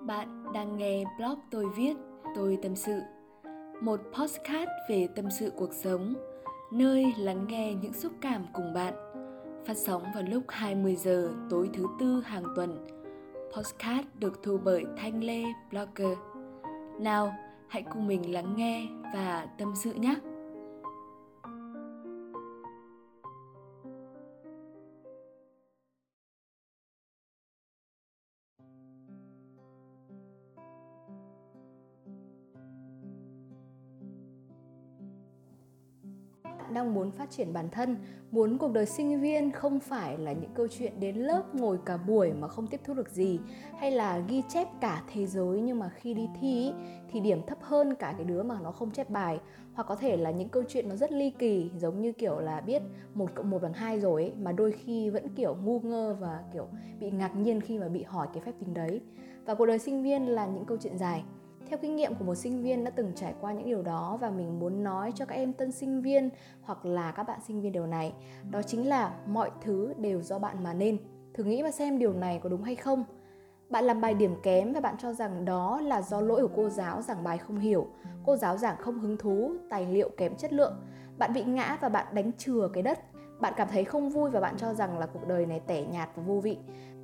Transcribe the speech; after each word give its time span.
Bạn 0.00 0.52
đang 0.54 0.76
nghe 0.76 1.04
blog 1.18 1.38
tôi 1.50 1.66
viết, 1.76 1.94
tôi 2.34 2.58
tâm 2.62 2.76
sự. 2.76 3.00
Một 3.80 4.00
podcast 4.12 4.70
về 4.88 5.08
tâm 5.16 5.30
sự 5.30 5.52
cuộc 5.56 5.72
sống, 5.72 6.14
nơi 6.72 7.14
lắng 7.18 7.46
nghe 7.48 7.74
những 7.74 7.92
xúc 7.92 8.12
cảm 8.20 8.46
cùng 8.52 8.72
bạn. 8.74 8.94
Phát 9.66 9.76
sóng 9.76 10.02
vào 10.14 10.22
lúc 10.22 10.42
20 10.48 10.96
giờ 10.96 11.30
tối 11.50 11.70
thứ 11.74 11.86
tư 12.00 12.20
hàng 12.20 12.44
tuần. 12.56 12.86
Podcast 13.56 14.06
được 14.14 14.42
thu 14.42 14.58
bởi 14.64 14.84
Thanh 14.96 15.24
Lê 15.24 15.42
Blogger. 15.70 16.18
Nào, 17.00 17.34
hãy 17.68 17.82
cùng 17.82 18.06
mình 18.06 18.32
lắng 18.32 18.54
nghe 18.56 18.86
và 19.14 19.46
tâm 19.58 19.72
sự 19.76 19.92
nhé. 19.92 20.14
Đang 36.70 36.94
muốn 36.94 37.10
phát 37.10 37.30
triển 37.30 37.52
bản 37.52 37.68
thân 37.70 37.96
muốn 38.30 38.58
cuộc 38.58 38.72
đời 38.72 38.86
sinh 38.86 39.20
viên 39.20 39.52
không 39.52 39.80
phải 39.80 40.18
là 40.18 40.32
những 40.32 40.50
câu 40.54 40.66
chuyện 40.70 41.00
đến 41.00 41.16
lớp 41.16 41.54
ngồi 41.54 41.78
cả 41.84 41.96
buổi 41.96 42.32
mà 42.32 42.48
không 42.48 42.66
tiếp 42.66 42.80
thu 42.84 42.94
được 42.94 43.10
gì 43.10 43.40
hay 43.78 43.90
là 43.90 44.18
ghi 44.18 44.42
chép 44.48 44.68
cả 44.80 45.02
thế 45.12 45.26
giới 45.26 45.60
nhưng 45.60 45.78
mà 45.78 45.88
khi 45.88 46.14
đi 46.14 46.28
thi 46.40 46.72
thì 47.10 47.20
điểm 47.20 47.46
thấp 47.46 47.58
hơn 47.62 47.94
cả 47.94 48.14
cái 48.16 48.24
đứa 48.24 48.42
mà 48.42 48.58
nó 48.62 48.72
không 48.72 48.90
chép 48.90 49.10
bài. 49.10 49.40
Hoặc 49.74 49.84
có 49.84 49.96
thể 49.96 50.16
là 50.16 50.30
những 50.30 50.48
câu 50.48 50.62
chuyện 50.68 50.88
nó 50.88 50.96
rất 50.96 51.12
ly 51.12 51.30
kỳ 51.30 51.70
giống 51.78 52.00
như 52.00 52.12
kiểu 52.12 52.40
là 52.40 52.60
biết 52.60 52.82
một 53.14 53.34
cộng 53.34 53.50
một 53.50 53.62
bằng 53.62 53.72
hai 53.72 54.00
rồi 54.00 54.22
ấy, 54.22 54.32
mà 54.42 54.52
đôi 54.52 54.72
khi 54.72 55.10
vẫn 55.10 55.28
kiểu 55.28 55.56
ngu 55.64 55.80
ngơ 55.80 56.16
và 56.20 56.42
kiểu 56.52 56.68
bị 57.00 57.10
ngạc 57.10 57.36
nhiên 57.36 57.60
khi 57.60 57.78
mà 57.78 57.88
bị 57.88 58.02
hỏi 58.02 58.28
cái 58.34 58.42
phép 58.46 58.52
tính 58.60 58.74
đấy. 58.74 59.00
Và 59.44 59.54
cuộc 59.54 59.66
đời 59.66 59.78
sinh 59.78 60.02
viên 60.02 60.26
là 60.26 60.46
những 60.46 60.64
câu 60.64 60.78
chuyện 60.80 60.98
dài 60.98 61.24
theo 61.66 61.78
kinh 61.82 61.96
nghiệm 61.96 62.14
của 62.14 62.24
một 62.24 62.34
sinh 62.34 62.62
viên 62.62 62.84
đã 62.84 62.90
từng 62.90 63.12
trải 63.14 63.34
qua 63.40 63.52
những 63.52 63.66
điều 63.66 63.82
đó 63.82 64.18
và 64.20 64.30
mình 64.30 64.60
muốn 64.60 64.84
nói 64.84 65.12
cho 65.14 65.24
các 65.24 65.34
em 65.34 65.52
tân 65.52 65.72
sinh 65.72 66.02
viên 66.02 66.30
hoặc 66.62 66.86
là 66.86 67.12
các 67.12 67.22
bạn 67.22 67.40
sinh 67.46 67.60
viên 67.60 67.72
điều 67.72 67.86
này, 67.86 68.12
đó 68.50 68.62
chính 68.62 68.88
là 68.88 69.14
mọi 69.26 69.50
thứ 69.60 69.94
đều 69.98 70.22
do 70.22 70.38
bạn 70.38 70.62
mà 70.62 70.74
nên. 70.74 70.98
Thử 71.34 71.44
nghĩ 71.44 71.62
và 71.62 71.70
xem 71.70 71.98
điều 71.98 72.12
này 72.12 72.40
có 72.42 72.48
đúng 72.48 72.62
hay 72.62 72.74
không. 72.74 73.04
Bạn 73.68 73.84
làm 73.84 74.00
bài 74.00 74.14
điểm 74.14 74.34
kém 74.42 74.72
và 74.72 74.80
bạn 74.80 74.94
cho 74.98 75.12
rằng 75.12 75.44
đó 75.44 75.80
là 75.80 76.02
do 76.02 76.20
lỗi 76.20 76.42
của 76.42 76.54
cô 76.56 76.68
giáo 76.68 77.02
giảng 77.02 77.24
bài 77.24 77.38
không 77.38 77.58
hiểu, 77.58 77.86
cô 78.26 78.36
giáo 78.36 78.56
giảng 78.56 78.76
không 78.76 78.98
hứng 78.98 79.16
thú, 79.16 79.52
tài 79.70 79.86
liệu 79.86 80.10
kém 80.16 80.36
chất 80.36 80.52
lượng. 80.52 80.74
Bạn 81.18 81.32
bị 81.32 81.44
ngã 81.44 81.78
và 81.80 81.88
bạn 81.88 82.06
đánh 82.14 82.32
chừa 82.38 82.68
cái 82.72 82.82
đất. 82.82 82.98
Bạn 83.40 83.54
cảm 83.56 83.68
thấy 83.68 83.84
không 83.84 84.10
vui 84.10 84.30
và 84.30 84.40
bạn 84.40 84.54
cho 84.56 84.74
rằng 84.74 84.98
là 84.98 85.06
cuộc 85.06 85.28
đời 85.28 85.46
này 85.46 85.60
tẻ 85.60 85.84
nhạt 85.84 86.08
và 86.16 86.22
vô 86.22 86.40
vị. 86.40 86.58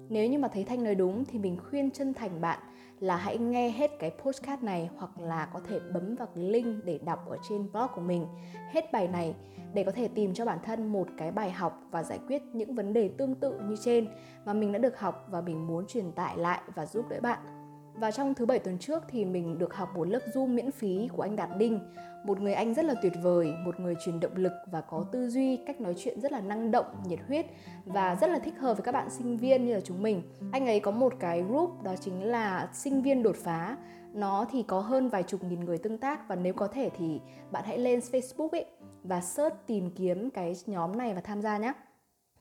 Nếu 0.08 0.28
như 0.28 0.38
mà 0.38 0.48
thấy 0.48 0.64
thanh 0.64 0.84
nói 0.84 0.94
đúng 0.94 1.24
thì 1.24 1.38
mình 1.38 1.58
khuyên 1.70 1.90
chân 1.90 2.14
thành 2.14 2.40
bạn 2.40 2.58
là 3.00 3.16
hãy 3.16 3.38
nghe 3.38 3.70
hết 3.70 3.90
cái 3.98 4.10
postcard 4.10 4.62
này 4.62 4.90
hoặc 4.96 5.10
là 5.18 5.48
có 5.52 5.60
thể 5.68 5.80
bấm 5.94 6.14
vào 6.14 6.28
cái 6.34 6.44
link 6.44 6.84
để 6.84 6.98
đọc 7.04 7.28
ở 7.28 7.36
trên 7.48 7.72
blog 7.72 7.86
của 7.94 8.00
mình. 8.00 8.26
Hết 8.72 8.92
bài 8.92 9.08
này 9.08 9.34
để 9.74 9.84
có 9.84 9.92
thể 9.92 10.08
tìm 10.08 10.34
cho 10.34 10.44
bản 10.44 10.58
thân 10.64 10.92
một 10.92 11.08
cái 11.16 11.30
bài 11.30 11.50
học 11.50 11.80
và 11.90 12.02
giải 12.02 12.18
quyết 12.28 12.42
những 12.52 12.74
vấn 12.74 12.92
đề 12.92 13.08
tương 13.08 13.34
tự 13.34 13.60
như 13.68 13.76
trên 13.84 14.08
mà 14.44 14.52
mình 14.52 14.72
đã 14.72 14.78
được 14.78 14.98
học 15.00 15.26
và 15.30 15.40
mình 15.40 15.66
muốn 15.66 15.86
truyền 15.86 16.12
tải 16.12 16.36
lại 16.36 16.60
và 16.74 16.86
giúp 16.86 17.08
đỡ 17.08 17.20
bạn 17.22 17.57
và 18.00 18.10
trong 18.10 18.34
thứ 18.34 18.46
bảy 18.46 18.58
tuần 18.58 18.78
trước 18.78 19.02
thì 19.08 19.24
mình 19.24 19.58
được 19.58 19.74
học 19.74 19.88
một 19.94 20.08
lớp 20.08 20.18
Zoom 20.34 20.46
miễn 20.46 20.70
phí 20.70 21.08
của 21.16 21.22
anh 21.22 21.36
Đạt 21.36 21.48
Đinh 21.58 21.80
Một 22.24 22.40
người 22.40 22.54
anh 22.54 22.74
rất 22.74 22.84
là 22.84 22.94
tuyệt 23.02 23.12
vời, 23.22 23.52
một 23.64 23.80
người 23.80 23.94
truyền 24.04 24.20
động 24.20 24.36
lực 24.36 24.52
và 24.66 24.80
có 24.80 25.04
tư 25.12 25.28
duy, 25.28 25.56
cách 25.56 25.80
nói 25.80 25.94
chuyện 25.98 26.20
rất 26.20 26.32
là 26.32 26.40
năng 26.40 26.70
động, 26.70 26.86
nhiệt 27.06 27.18
huyết 27.28 27.46
Và 27.84 28.16
rất 28.20 28.30
là 28.30 28.38
thích 28.38 28.58
hợp 28.58 28.74
với 28.74 28.82
các 28.84 28.92
bạn 28.92 29.10
sinh 29.10 29.36
viên 29.36 29.66
như 29.66 29.74
là 29.74 29.80
chúng 29.80 30.02
mình 30.02 30.22
Anh 30.52 30.66
ấy 30.66 30.80
có 30.80 30.90
một 30.90 31.14
cái 31.20 31.42
group 31.42 31.82
đó 31.82 31.94
chính 32.00 32.22
là 32.22 32.68
sinh 32.72 33.02
viên 33.02 33.22
đột 33.22 33.36
phá 33.36 33.76
Nó 34.12 34.46
thì 34.52 34.62
có 34.62 34.80
hơn 34.80 35.08
vài 35.08 35.22
chục 35.22 35.44
nghìn 35.44 35.64
người 35.64 35.78
tương 35.78 35.98
tác 35.98 36.28
Và 36.28 36.34
nếu 36.36 36.54
có 36.54 36.66
thể 36.66 36.90
thì 36.98 37.20
bạn 37.50 37.64
hãy 37.66 37.78
lên 37.78 37.98
Facebook 37.98 38.48
ấy 38.48 38.66
và 39.04 39.20
search 39.20 39.56
tìm 39.66 39.90
kiếm 39.90 40.30
cái 40.30 40.56
nhóm 40.66 40.98
này 40.98 41.14
và 41.14 41.20
tham 41.20 41.42
gia 41.42 41.58
nhé 41.58 41.72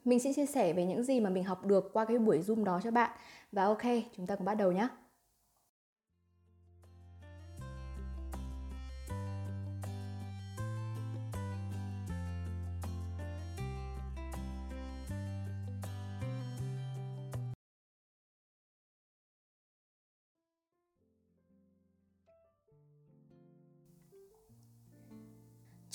mình 0.06 0.20
sẽ 0.20 0.34
chia 0.34 0.46
sẻ 0.46 0.74
về 0.74 0.86
những 0.86 1.04
gì 1.04 1.20
mà 1.20 1.30
mình 1.30 1.44
học 1.44 1.66
được 1.66 1.94
qua 1.94 2.06
cái 2.06 2.18
buổi 2.18 2.40
Zoom 2.40 2.64
đó 2.64 2.80
cho 2.84 2.92
bạn. 2.92 3.12
Và 3.52 3.64
ok, 3.64 3.82
chúng 4.18 4.28
ta 4.28 4.36
cùng 4.36 4.46
bắt 4.46 4.54
đầu 4.54 4.72
nhé. 4.72 4.88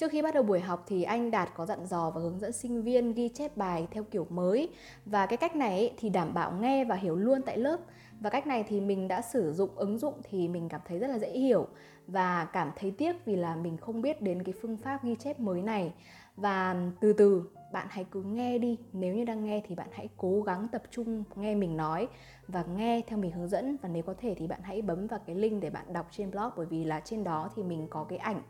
Trước 0.03 0.13
khi 0.13 0.23
bắt 0.23 0.35
đầu 0.35 0.43
buổi 0.43 0.61
học 0.61 0.85
thì 0.87 1.03
anh 1.03 1.31
Đạt 1.31 1.49
có 1.55 1.67
dặn 1.67 1.87
dò 1.87 2.11
và 2.11 2.21
hướng 2.21 2.39
dẫn 2.39 2.53
sinh 2.53 2.83
viên 2.83 3.15
ghi 3.15 3.29
chép 3.29 3.57
bài 3.57 3.87
theo 3.91 4.05
kiểu 4.05 4.27
mới. 4.31 4.69
Và 5.05 5.27
cái 5.27 5.37
cách 5.37 5.57
này 5.57 5.95
thì 5.99 6.09
đảm 6.09 6.35
bảo 6.35 6.53
nghe 6.53 6.85
và 6.85 6.95
hiểu 6.95 7.17
luôn 7.17 7.43
tại 7.47 7.59
lớp. 7.59 7.81
Và 8.21 8.31
cách 8.31 8.47
này 8.47 8.65
thì 8.69 8.81
mình 8.81 9.09
đã 9.09 9.23
sử 9.23 9.53
dụng 9.53 9.71
ứng 9.77 9.99
dụng 9.99 10.15
thì 10.23 10.49
mình 10.49 10.69
cảm 10.69 10.81
thấy 10.89 10.99
rất 10.99 11.07
là 11.07 11.19
dễ 11.19 11.31
hiểu. 11.31 11.67
Và 12.07 12.45
cảm 12.45 12.71
thấy 12.77 12.91
tiếc 12.91 13.25
vì 13.25 13.37
là 13.37 13.57
mình 13.57 13.77
không 13.77 14.03
biết 14.03 14.23
đến 14.23 14.43
cái 14.43 14.55
phương 14.63 14.77
pháp 14.77 15.05
ghi 15.05 15.17
chép 15.19 15.41
mới 15.41 15.63
này. 15.63 15.93
Và 16.37 16.77
từ 17.01 17.13
từ, 17.13 17.43
bạn 17.73 17.87
hãy 17.91 18.05
cứ 18.11 18.23
nghe 18.23 18.59
đi. 18.59 18.79
Nếu 18.93 19.15
như 19.15 19.25
đang 19.25 19.45
nghe 19.45 19.63
thì 19.67 19.75
bạn 19.75 19.89
hãy 19.93 20.09
cố 20.17 20.43
gắng 20.43 20.69
tập 20.73 20.83
trung 20.91 21.25
nghe 21.37 21.55
mình 21.55 21.77
nói 21.77 22.09
và 22.49 22.65
nghe 22.77 23.01
theo 23.07 23.19
mình 23.19 23.33
hướng 23.33 23.49
dẫn. 23.49 23.77
Và 23.83 23.89
nếu 23.89 24.03
có 24.03 24.15
thể 24.19 24.35
thì 24.39 24.47
bạn 24.47 24.61
hãy 24.63 24.83
bấm 24.83 25.07
vào 25.07 25.21
cái 25.27 25.37
link 25.37 25.63
để 25.63 25.71
bạn 25.71 25.93
đọc 25.93 26.07
trên 26.11 26.31
blog 26.31 26.51
bởi 26.57 26.67
vì 26.67 26.85
là 26.85 27.01
trên 27.01 27.25
đó 27.25 27.51
thì 27.57 27.63
mình 27.63 27.87
có 27.91 28.05
cái 28.05 28.19
ảnh 28.19 28.43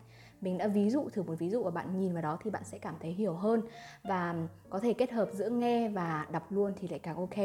mình 0.43 0.59
đã 0.59 0.69
ví 0.69 0.91
dụ 0.91 1.09
thử 1.13 1.23
một 1.23 1.35
ví 1.39 1.51
dụ 1.51 1.63
và 1.63 1.71
bạn 1.71 2.01
nhìn 2.01 2.13
vào 2.13 2.23
đó 2.23 2.39
thì 2.45 2.51
bạn 2.51 2.65
sẽ 2.65 2.79
cảm 2.79 2.95
thấy 3.01 3.11
hiểu 3.11 3.35
hơn 3.35 3.63
và 4.05 4.35
có 4.71 4.81
thể 4.81 4.93
kết 4.93 5.11
hợp 5.13 5.29
giữa 5.33 5.51
nghe 5.51 5.89
và 5.89 6.27
đọc 6.33 6.53
luôn 6.53 6.73
thì 6.77 6.89
lại 6.89 6.99
càng 6.99 7.17
ok. 7.17 7.37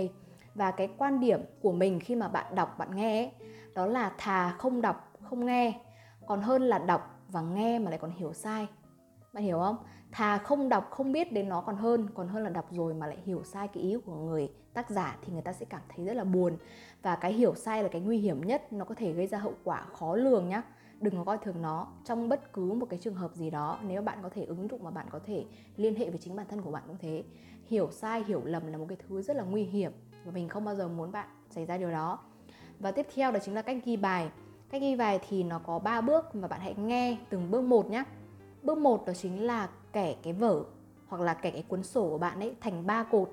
Và 0.56 0.72
cái 0.72 0.90
quan 0.98 1.20
điểm 1.20 1.42
của 1.62 1.72
mình 1.72 2.00
khi 2.00 2.16
mà 2.16 2.28
bạn 2.28 2.56
đọc 2.56 2.78
bạn 2.78 2.96
nghe 2.96 3.20
ấy, 3.20 3.32
đó 3.76 3.86
là 3.86 4.12
thà 4.18 4.52
không 4.52 4.82
đọc 4.82 5.14
không 5.22 5.46
nghe 5.46 5.80
còn 6.28 6.42
hơn 6.42 6.62
là 6.62 6.80
đọc 6.80 7.20
và 7.28 7.42
nghe 7.42 7.80
mà 7.80 7.90
lại 7.90 8.00
còn 8.00 8.12
hiểu 8.12 8.34
sai. 8.34 8.68
Bạn 9.34 9.44
hiểu 9.44 9.60
không? 9.60 9.78
Thà 10.12 10.38
không 10.38 10.70
đọc 10.70 10.88
không 10.92 11.12
biết 11.12 11.32
đến 11.34 11.50
nó 11.50 11.62
còn 11.62 11.76
hơn 11.76 12.08
còn 12.14 12.28
hơn 12.28 12.44
là 12.44 12.50
đọc 12.50 12.68
rồi 12.72 12.94
mà 12.94 13.08
lại 13.08 13.18
hiểu 13.26 13.44
sai 13.44 13.68
cái 13.68 13.84
ý 13.84 13.98
của 14.06 14.16
người 14.16 14.50
tác 14.74 14.90
giả 14.90 15.18
thì 15.22 15.34
người 15.34 15.42
ta 15.42 15.54
sẽ 15.54 15.66
cảm 15.66 15.82
thấy 15.96 16.06
rất 16.06 16.14
là 16.14 16.24
buồn. 16.24 16.58
Và 17.02 17.16
cái 17.16 17.34
hiểu 17.34 17.56
sai 17.56 17.84
là 17.84 17.90
cái 17.90 18.02
nguy 18.02 18.18
hiểm 18.18 18.42
nhất 18.42 18.74
nó 18.74 18.86
có 18.86 18.96
thể 18.96 19.14
gây 19.14 19.28
ra 19.28 19.38
hậu 19.38 19.54
quả 19.64 19.86
khó 19.94 20.16
lường 20.16 20.50
nhá 20.50 20.64
đừng 21.02 21.16
có 21.18 21.24
coi 21.24 21.38
thường 21.38 21.62
nó 21.62 21.88
trong 22.06 22.30
bất 22.30 22.54
cứ 22.54 22.74
một 22.74 22.86
cái 22.90 23.00
trường 23.00 23.16
hợp 23.16 23.36
gì 23.36 23.50
đó. 23.50 23.80
Nếu 23.88 24.02
bạn 24.02 24.18
có 24.24 24.30
thể 24.30 24.46
ứng 24.46 24.68
dụng 24.68 24.84
mà 24.84 24.92
bạn 24.92 25.06
có 25.12 25.20
thể 25.26 25.46
liên 25.78 25.96
hệ 25.96 26.10
với 26.10 26.20
chính 26.20 26.36
bản 26.36 26.46
thân 26.50 26.62
của 26.62 26.72
bạn 26.72 26.84
cũng 26.88 26.98
thế. 27.00 27.24
Hiểu 27.68 27.92
sai 27.92 28.24
hiểu 28.24 28.42
lầm 28.46 28.68
là 28.68 28.78
một 28.78 28.86
cái 28.90 28.98
thứ 29.08 29.22
rất 29.22 29.36
là 29.36 29.44
nguy 29.44 29.64
hiểm 29.64 29.92
và 30.26 30.32
mình 30.32 30.50
không 30.50 30.66
bao 30.66 30.76
giờ 30.76 30.88
muốn 30.88 31.12
bạn 31.12 31.28
xảy 31.50 31.66
ra 31.66 31.78
điều 31.78 31.92
đó. 31.92 32.20
Và 32.80 32.92
tiếp 32.92 33.08
theo 33.16 33.32
đó 33.32 33.40
chính 33.44 33.56
là 33.56 33.62
cách 33.62 33.78
ghi 33.86 33.98
bài. 33.98 34.30
Cách 34.70 34.82
ghi 34.82 34.96
bài 34.96 35.20
thì 35.30 35.44
nó 35.44 35.60
có 35.60 35.80
3 35.80 36.02
bước 36.02 36.26
và 36.34 36.48
bạn 36.48 36.60
hãy 36.60 36.76
nghe 36.76 37.18
từng 37.30 37.52
bước 37.52 37.62
một 37.62 37.90
nhé 37.90 38.04
bước 38.64 38.78
một 38.78 39.06
đó 39.06 39.14
chính 39.14 39.46
là 39.46 39.70
kẻ 39.94 40.16
cái 40.24 40.34
vở 40.34 40.64
hoặc 41.08 41.22
là 41.22 41.34
kẻ 41.34 41.52
cái 41.52 41.64
cuốn 41.68 41.84
sổ 41.84 42.10
của 42.10 42.18
bạn 42.18 42.40
ấy 42.40 42.56
thành 42.62 42.88
ba 42.88 43.04
cột. 43.04 43.32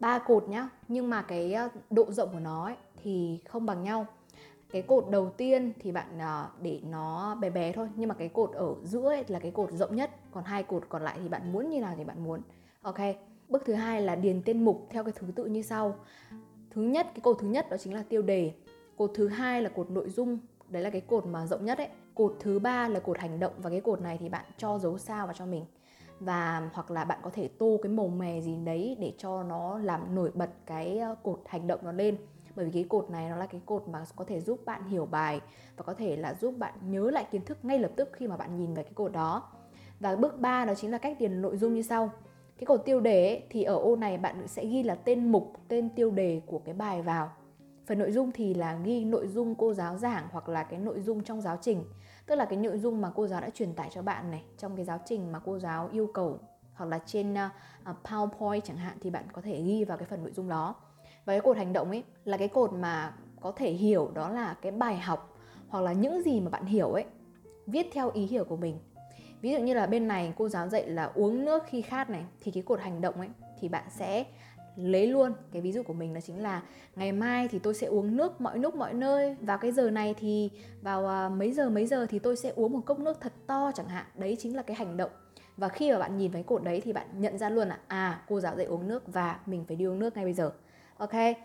Ba 0.00 0.18
cột 0.18 0.48
nhá 0.48 0.68
nhưng 0.88 1.10
mà 1.10 1.22
cái 1.22 1.52
ờ, 1.54 1.68
độ 1.90 2.12
rộng 2.12 2.28
của 2.32 2.40
nó 2.40 2.64
ấy, 2.64 2.76
thì 3.02 3.40
không 3.48 3.66
bằng 3.66 3.82
nhau 3.82 4.06
cái 4.74 4.82
cột 4.82 5.10
đầu 5.10 5.30
tiên 5.30 5.72
thì 5.80 5.92
bạn 5.92 6.18
à, 6.18 6.48
để 6.62 6.80
nó 6.90 7.34
bé 7.34 7.50
bé 7.50 7.72
thôi. 7.72 7.88
Nhưng 7.96 8.08
mà 8.08 8.14
cái 8.14 8.28
cột 8.28 8.52
ở 8.52 8.74
giữa 8.82 9.08
ấy 9.08 9.24
là 9.28 9.38
cái 9.38 9.50
cột 9.50 9.70
rộng 9.72 9.96
nhất, 9.96 10.10
còn 10.30 10.44
hai 10.44 10.62
cột 10.62 10.88
còn 10.88 11.02
lại 11.02 11.18
thì 11.22 11.28
bạn 11.28 11.52
muốn 11.52 11.70
như 11.70 11.80
nào 11.80 11.94
thì 11.96 12.04
bạn 12.04 12.24
muốn. 12.24 12.40
Ok. 12.82 12.98
Bước 13.48 13.62
thứ 13.66 13.72
hai 13.72 14.02
là 14.02 14.14
điền 14.16 14.42
tên 14.44 14.64
mục 14.64 14.86
theo 14.90 15.04
cái 15.04 15.12
thứ 15.16 15.26
tự 15.34 15.44
như 15.46 15.62
sau. 15.62 15.94
Thứ 16.70 16.82
nhất, 16.82 17.06
cái 17.14 17.20
cột 17.20 17.36
thứ 17.40 17.48
nhất 17.48 17.70
đó 17.70 17.76
chính 17.76 17.94
là 17.94 18.04
tiêu 18.08 18.22
đề. 18.22 18.52
Cột 18.96 19.10
thứ 19.14 19.28
hai 19.28 19.62
là 19.62 19.68
cột 19.68 19.90
nội 19.90 20.08
dung. 20.08 20.38
Đấy 20.68 20.82
là 20.82 20.90
cái 20.90 21.00
cột 21.00 21.26
mà 21.26 21.46
rộng 21.46 21.64
nhất 21.64 21.78
ấy. 21.78 21.88
Cột 22.14 22.36
thứ 22.40 22.58
ba 22.58 22.88
là 22.88 23.00
cột 23.00 23.18
hành 23.18 23.40
động 23.40 23.52
và 23.58 23.70
cái 23.70 23.80
cột 23.80 24.00
này 24.00 24.18
thì 24.20 24.28
bạn 24.28 24.44
cho 24.56 24.78
dấu 24.78 24.98
sao 24.98 25.26
vào 25.26 25.34
cho 25.38 25.46
mình. 25.46 25.64
Và, 26.20 26.70
hoặc 26.72 26.90
là 26.90 27.04
bạn 27.04 27.18
có 27.22 27.30
thể 27.30 27.48
tô 27.58 27.78
cái 27.82 27.92
màu 27.92 28.08
mè 28.08 28.40
gì 28.40 28.56
đấy 28.56 28.96
để 29.00 29.12
cho 29.18 29.42
nó 29.42 29.78
làm 29.78 30.14
nổi 30.14 30.30
bật 30.34 30.50
cái 30.66 30.98
ờ, 30.98 31.14
cột 31.22 31.40
hành 31.46 31.66
động 31.66 31.80
nó 31.82 31.92
lên 31.92 32.16
bởi 32.56 32.64
vì 32.64 32.72
cái 32.72 32.84
cột 32.88 33.10
này 33.10 33.28
nó 33.28 33.36
là 33.36 33.46
cái 33.46 33.60
cột 33.66 33.88
mà 33.88 34.04
có 34.16 34.24
thể 34.24 34.40
giúp 34.40 34.60
bạn 34.64 34.88
hiểu 34.88 35.06
bài 35.06 35.40
và 35.76 35.82
có 35.82 35.94
thể 35.94 36.16
là 36.16 36.34
giúp 36.34 36.54
bạn 36.58 36.74
nhớ 36.82 37.10
lại 37.10 37.26
kiến 37.30 37.44
thức 37.44 37.58
ngay 37.64 37.78
lập 37.78 37.90
tức 37.96 38.10
khi 38.12 38.28
mà 38.28 38.36
bạn 38.36 38.56
nhìn 38.56 38.74
về 38.74 38.82
cái 38.82 38.92
cột 38.94 39.12
đó. 39.12 39.42
Và 40.00 40.16
bước 40.16 40.40
3 40.40 40.64
đó 40.64 40.74
chính 40.74 40.90
là 40.90 40.98
cách 40.98 41.16
điền 41.20 41.42
nội 41.42 41.56
dung 41.56 41.74
như 41.74 41.82
sau. 41.82 42.10
Cái 42.58 42.66
cột 42.66 42.84
tiêu 42.84 43.00
đề 43.00 43.28
ấy, 43.28 43.42
thì 43.50 43.62
ở 43.62 43.76
ô 43.76 43.96
này 43.96 44.18
bạn 44.18 44.48
sẽ 44.48 44.66
ghi 44.66 44.82
là 44.82 44.94
tên 44.94 45.32
mục 45.32 45.52
tên 45.68 45.88
tiêu 45.90 46.10
đề 46.10 46.40
của 46.46 46.58
cái 46.58 46.74
bài 46.74 47.02
vào. 47.02 47.32
Phần 47.86 47.98
nội 47.98 48.12
dung 48.12 48.32
thì 48.32 48.54
là 48.54 48.78
ghi 48.84 49.04
nội 49.04 49.28
dung 49.28 49.54
cô 49.54 49.74
giáo 49.74 49.98
giảng 49.98 50.28
hoặc 50.30 50.48
là 50.48 50.62
cái 50.62 50.78
nội 50.78 51.00
dung 51.00 51.24
trong 51.24 51.40
giáo 51.40 51.58
trình. 51.60 51.84
Tức 52.26 52.34
là 52.34 52.44
cái 52.44 52.58
nội 52.58 52.78
dung 52.78 53.00
mà 53.00 53.10
cô 53.14 53.26
giáo 53.26 53.40
đã 53.40 53.50
truyền 53.50 53.74
tải 53.74 53.88
cho 53.92 54.02
bạn 54.02 54.30
này 54.30 54.44
trong 54.58 54.76
cái 54.76 54.84
giáo 54.84 55.00
trình 55.04 55.32
mà 55.32 55.38
cô 55.44 55.58
giáo 55.58 55.88
yêu 55.92 56.06
cầu 56.14 56.38
hoặc 56.74 56.86
là 56.86 56.98
trên 57.06 57.32
uh, 57.32 57.96
PowerPoint 58.04 58.60
chẳng 58.60 58.76
hạn 58.76 58.96
thì 59.00 59.10
bạn 59.10 59.24
có 59.32 59.42
thể 59.42 59.62
ghi 59.62 59.84
vào 59.84 59.98
cái 59.98 60.06
phần 60.06 60.22
nội 60.22 60.32
dung 60.32 60.48
đó 60.48 60.74
và 61.24 61.32
cái 61.32 61.40
cột 61.40 61.56
hành 61.56 61.72
động 61.72 61.90
ấy 61.90 62.04
là 62.24 62.36
cái 62.36 62.48
cột 62.48 62.72
mà 62.72 63.14
có 63.40 63.52
thể 63.52 63.70
hiểu 63.70 64.10
đó 64.14 64.28
là 64.28 64.54
cái 64.62 64.72
bài 64.72 64.96
học 64.96 65.38
hoặc 65.68 65.80
là 65.80 65.92
những 65.92 66.22
gì 66.22 66.40
mà 66.40 66.50
bạn 66.50 66.64
hiểu 66.64 66.92
ấy, 66.92 67.04
viết 67.66 67.86
theo 67.92 68.10
ý 68.10 68.26
hiểu 68.26 68.44
của 68.44 68.56
mình. 68.56 68.78
Ví 69.40 69.52
dụ 69.52 69.58
như 69.58 69.74
là 69.74 69.86
bên 69.86 70.08
này 70.08 70.32
cô 70.36 70.48
giáo 70.48 70.68
dạy 70.68 70.88
là 70.88 71.10
uống 71.14 71.44
nước 71.44 71.62
khi 71.66 71.82
khát 71.82 72.10
này, 72.10 72.24
thì 72.40 72.50
cái 72.50 72.62
cột 72.62 72.80
hành 72.80 73.00
động 73.00 73.14
ấy 73.14 73.28
thì 73.60 73.68
bạn 73.68 73.84
sẽ 73.90 74.24
lấy 74.76 75.06
luôn. 75.06 75.32
Cái 75.52 75.62
ví 75.62 75.72
dụ 75.72 75.82
của 75.82 75.92
mình 75.92 76.14
là 76.14 76.20
chính 76.20 76.42
là 76.42 76.62
ngày 76.96 77.12
mai 77.12 77.48
thì 77.48 77.58
tôi 77.58 77.74
sẽ 77.74 77.86
uống 77.86 78.16
nước 78.16 78.40
mọi 78.40 78.58
lúc 78.58 78.74
mọi 78.74 78.94
nơi, 78.94 79.36
vào 79.40 79.58
cái 79.58 79.72
giờ 79.72 79.90
này 79.90 80.14
thì, 80.18 80.50
vào 80.82 81.06
à, 81.06 81.28
mấy 81.28 81.52
giờ 81.52 81.70
mấy 81.70 81.86
giờ 81.86 82.06
thì 82.06 82.18
tôi 82.18 82.36
sẽ 82.36 82.52
uống 82.56 82.72
một 82.72 82.80
cốc 82.86 82.98
nước 82.98 83.20
thật 83.20 83.32
to 83.46 83.72
chẳng 83.74 83.88
hạn. 83.88 84.04
Đấy 84.14 84.36
chính 84.40 84.56
là 84.56 84.62
cái 84.62 84.76
hành 84.76 84.96
động. 84.96 85.10
Và 85.56 85.68
khi 85.68 85.92
mà 85.92 85.98
bạn 85.98 86.18
nhìn 86.18 86.32
thấy 86.32 86.42
cột 86.42 86.62
đấy 86.64 86.80
thì 86.84 86.92
bạn 86.92 87.06
nhận 87.18 87.38
ra 87.38 87.50
luôn 87.50 87.68
là 87.68 87.78
à 87.86 88.22
cô 88.28 88.40
giáo 88.40 88.56
dạy 88.56 88.66
uống 88.66 88.88
nước 88.88 89.02
và 89.06 89.40
mình 89.46 89.64
phải 89.68 89.76
đi 89.76 89.84
uống 89.84 89.98
nước 89.98 90.16
ngay 90.16 90.24
bây 90.24 90.34
giờ 90.34 90.52
ok 90.96 91.36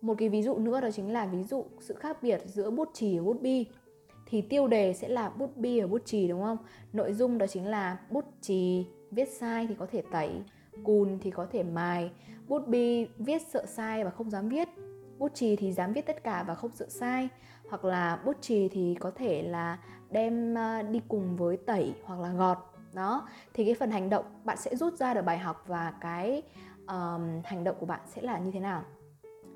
một 0.00 0.14
cái 0.18 0.28
ví 0.28 0.42
dụ 0.42 0.58
nữa 0.58 0.80
đó 0.80 0.90
chính 0.90 1.12
là 1.12 1.26
ví 1.26 1.44
dụ 1.44 1.64
sự 1.80 1.94
khác 1.94 2.22
biệt 2.22 2.42
giữa 2.44 2.70
bút 2.70 2.90
chì 2.94 3.18
và 3.18 3.24
bút 3.24 3.40
bi. 3.40 3.66
Thì 4.26 4.40
tiêu 4.40 4.66
đề 4.66 4.92
sẽ 4.92 5.08
là 5.08 5.30
bút 5.30 5.56
bi 5.56 5.80
và 5.80 5.86
bút 5.86 6.02
chì 6.04 6.28
đúng 6.28 6.42
không? 6.42 6.58
Nội 6.92 7.12
dung 7.12 7.38
đó 7.38 7.46
chính 7.46 7.66
là 7.66 7.98
bút 8.10 8.24
chì 8.40 8.86
viết 9.10 9.28
sai 9.28 9.66
thì 9.66 9.74
có 9.74 9.86
thể 9.86 10.02
tẩy 10.12 10.30
cùn 10.84 11.18
thì 11.20 11.30
có 11.30 11.46
thể 11.50 11.62
mài. 11.62 12.10
Bút 12.48 12.66
bi 12.66 13.06
viết 13.18 13.42
sợ 13.50 13.66
sai 13.66 14.04
và 14.04 14.10
không 14.10 14.30
dám 14.30 14.48
viết. 14.48 14.68
Bút 15.18 15.34
chì 15.34 15.56
thì 15.56 15.72
dám 15.72 15.92
viết 15.92 16.06
tất 16.06 16.24
cả 16.24 16.44
và 16.48 16.54
không 16.54 16.70
sợ 16.70 16.86
sai. 16.88 17.28
Hoặc 17.68 17.84
là 17.84 18.22
bút 18.24 18.36
chì 18.40 18.68
thì 18.68 18.96
có 19.00 19.10
thể 19.10 19.42
là 19.42 19.78
đem 20.10 20.54
ờ, 20.54 20.82
đi 20.82 21.00
cùng 21.08 21.36
với 21.36 21.56
tẩy 21.56 21.94
hoặc 22.04 22.20
là 22.20 22.32
gọt. 22.32 22.58
Đó 22.94 23.28
thì 23.54 23.64
cái 23.64 23.74
phần 23.74 23.90
hành 23.90 24.10
động 24.10 24.24
bạn 24.44 24.56
sẽ 24.56 24.76
rút 24.76 24.94
ra 24.94 25.14
được 25.14 25.22
bài 25.22 25.38
học 25.38 25.64
và 25.66 25.94
cái 26.00 26.42
um, 26.86 27.42
hành 27.44 27.64
động 27.64 27.76
của 27.80 27.86
bạn 27.86 28.00
sẽ 28.06 28.22
là 28.22 28.38
như 28.38 28.50
thế 28.50 28.60
nào? 28.60 28.84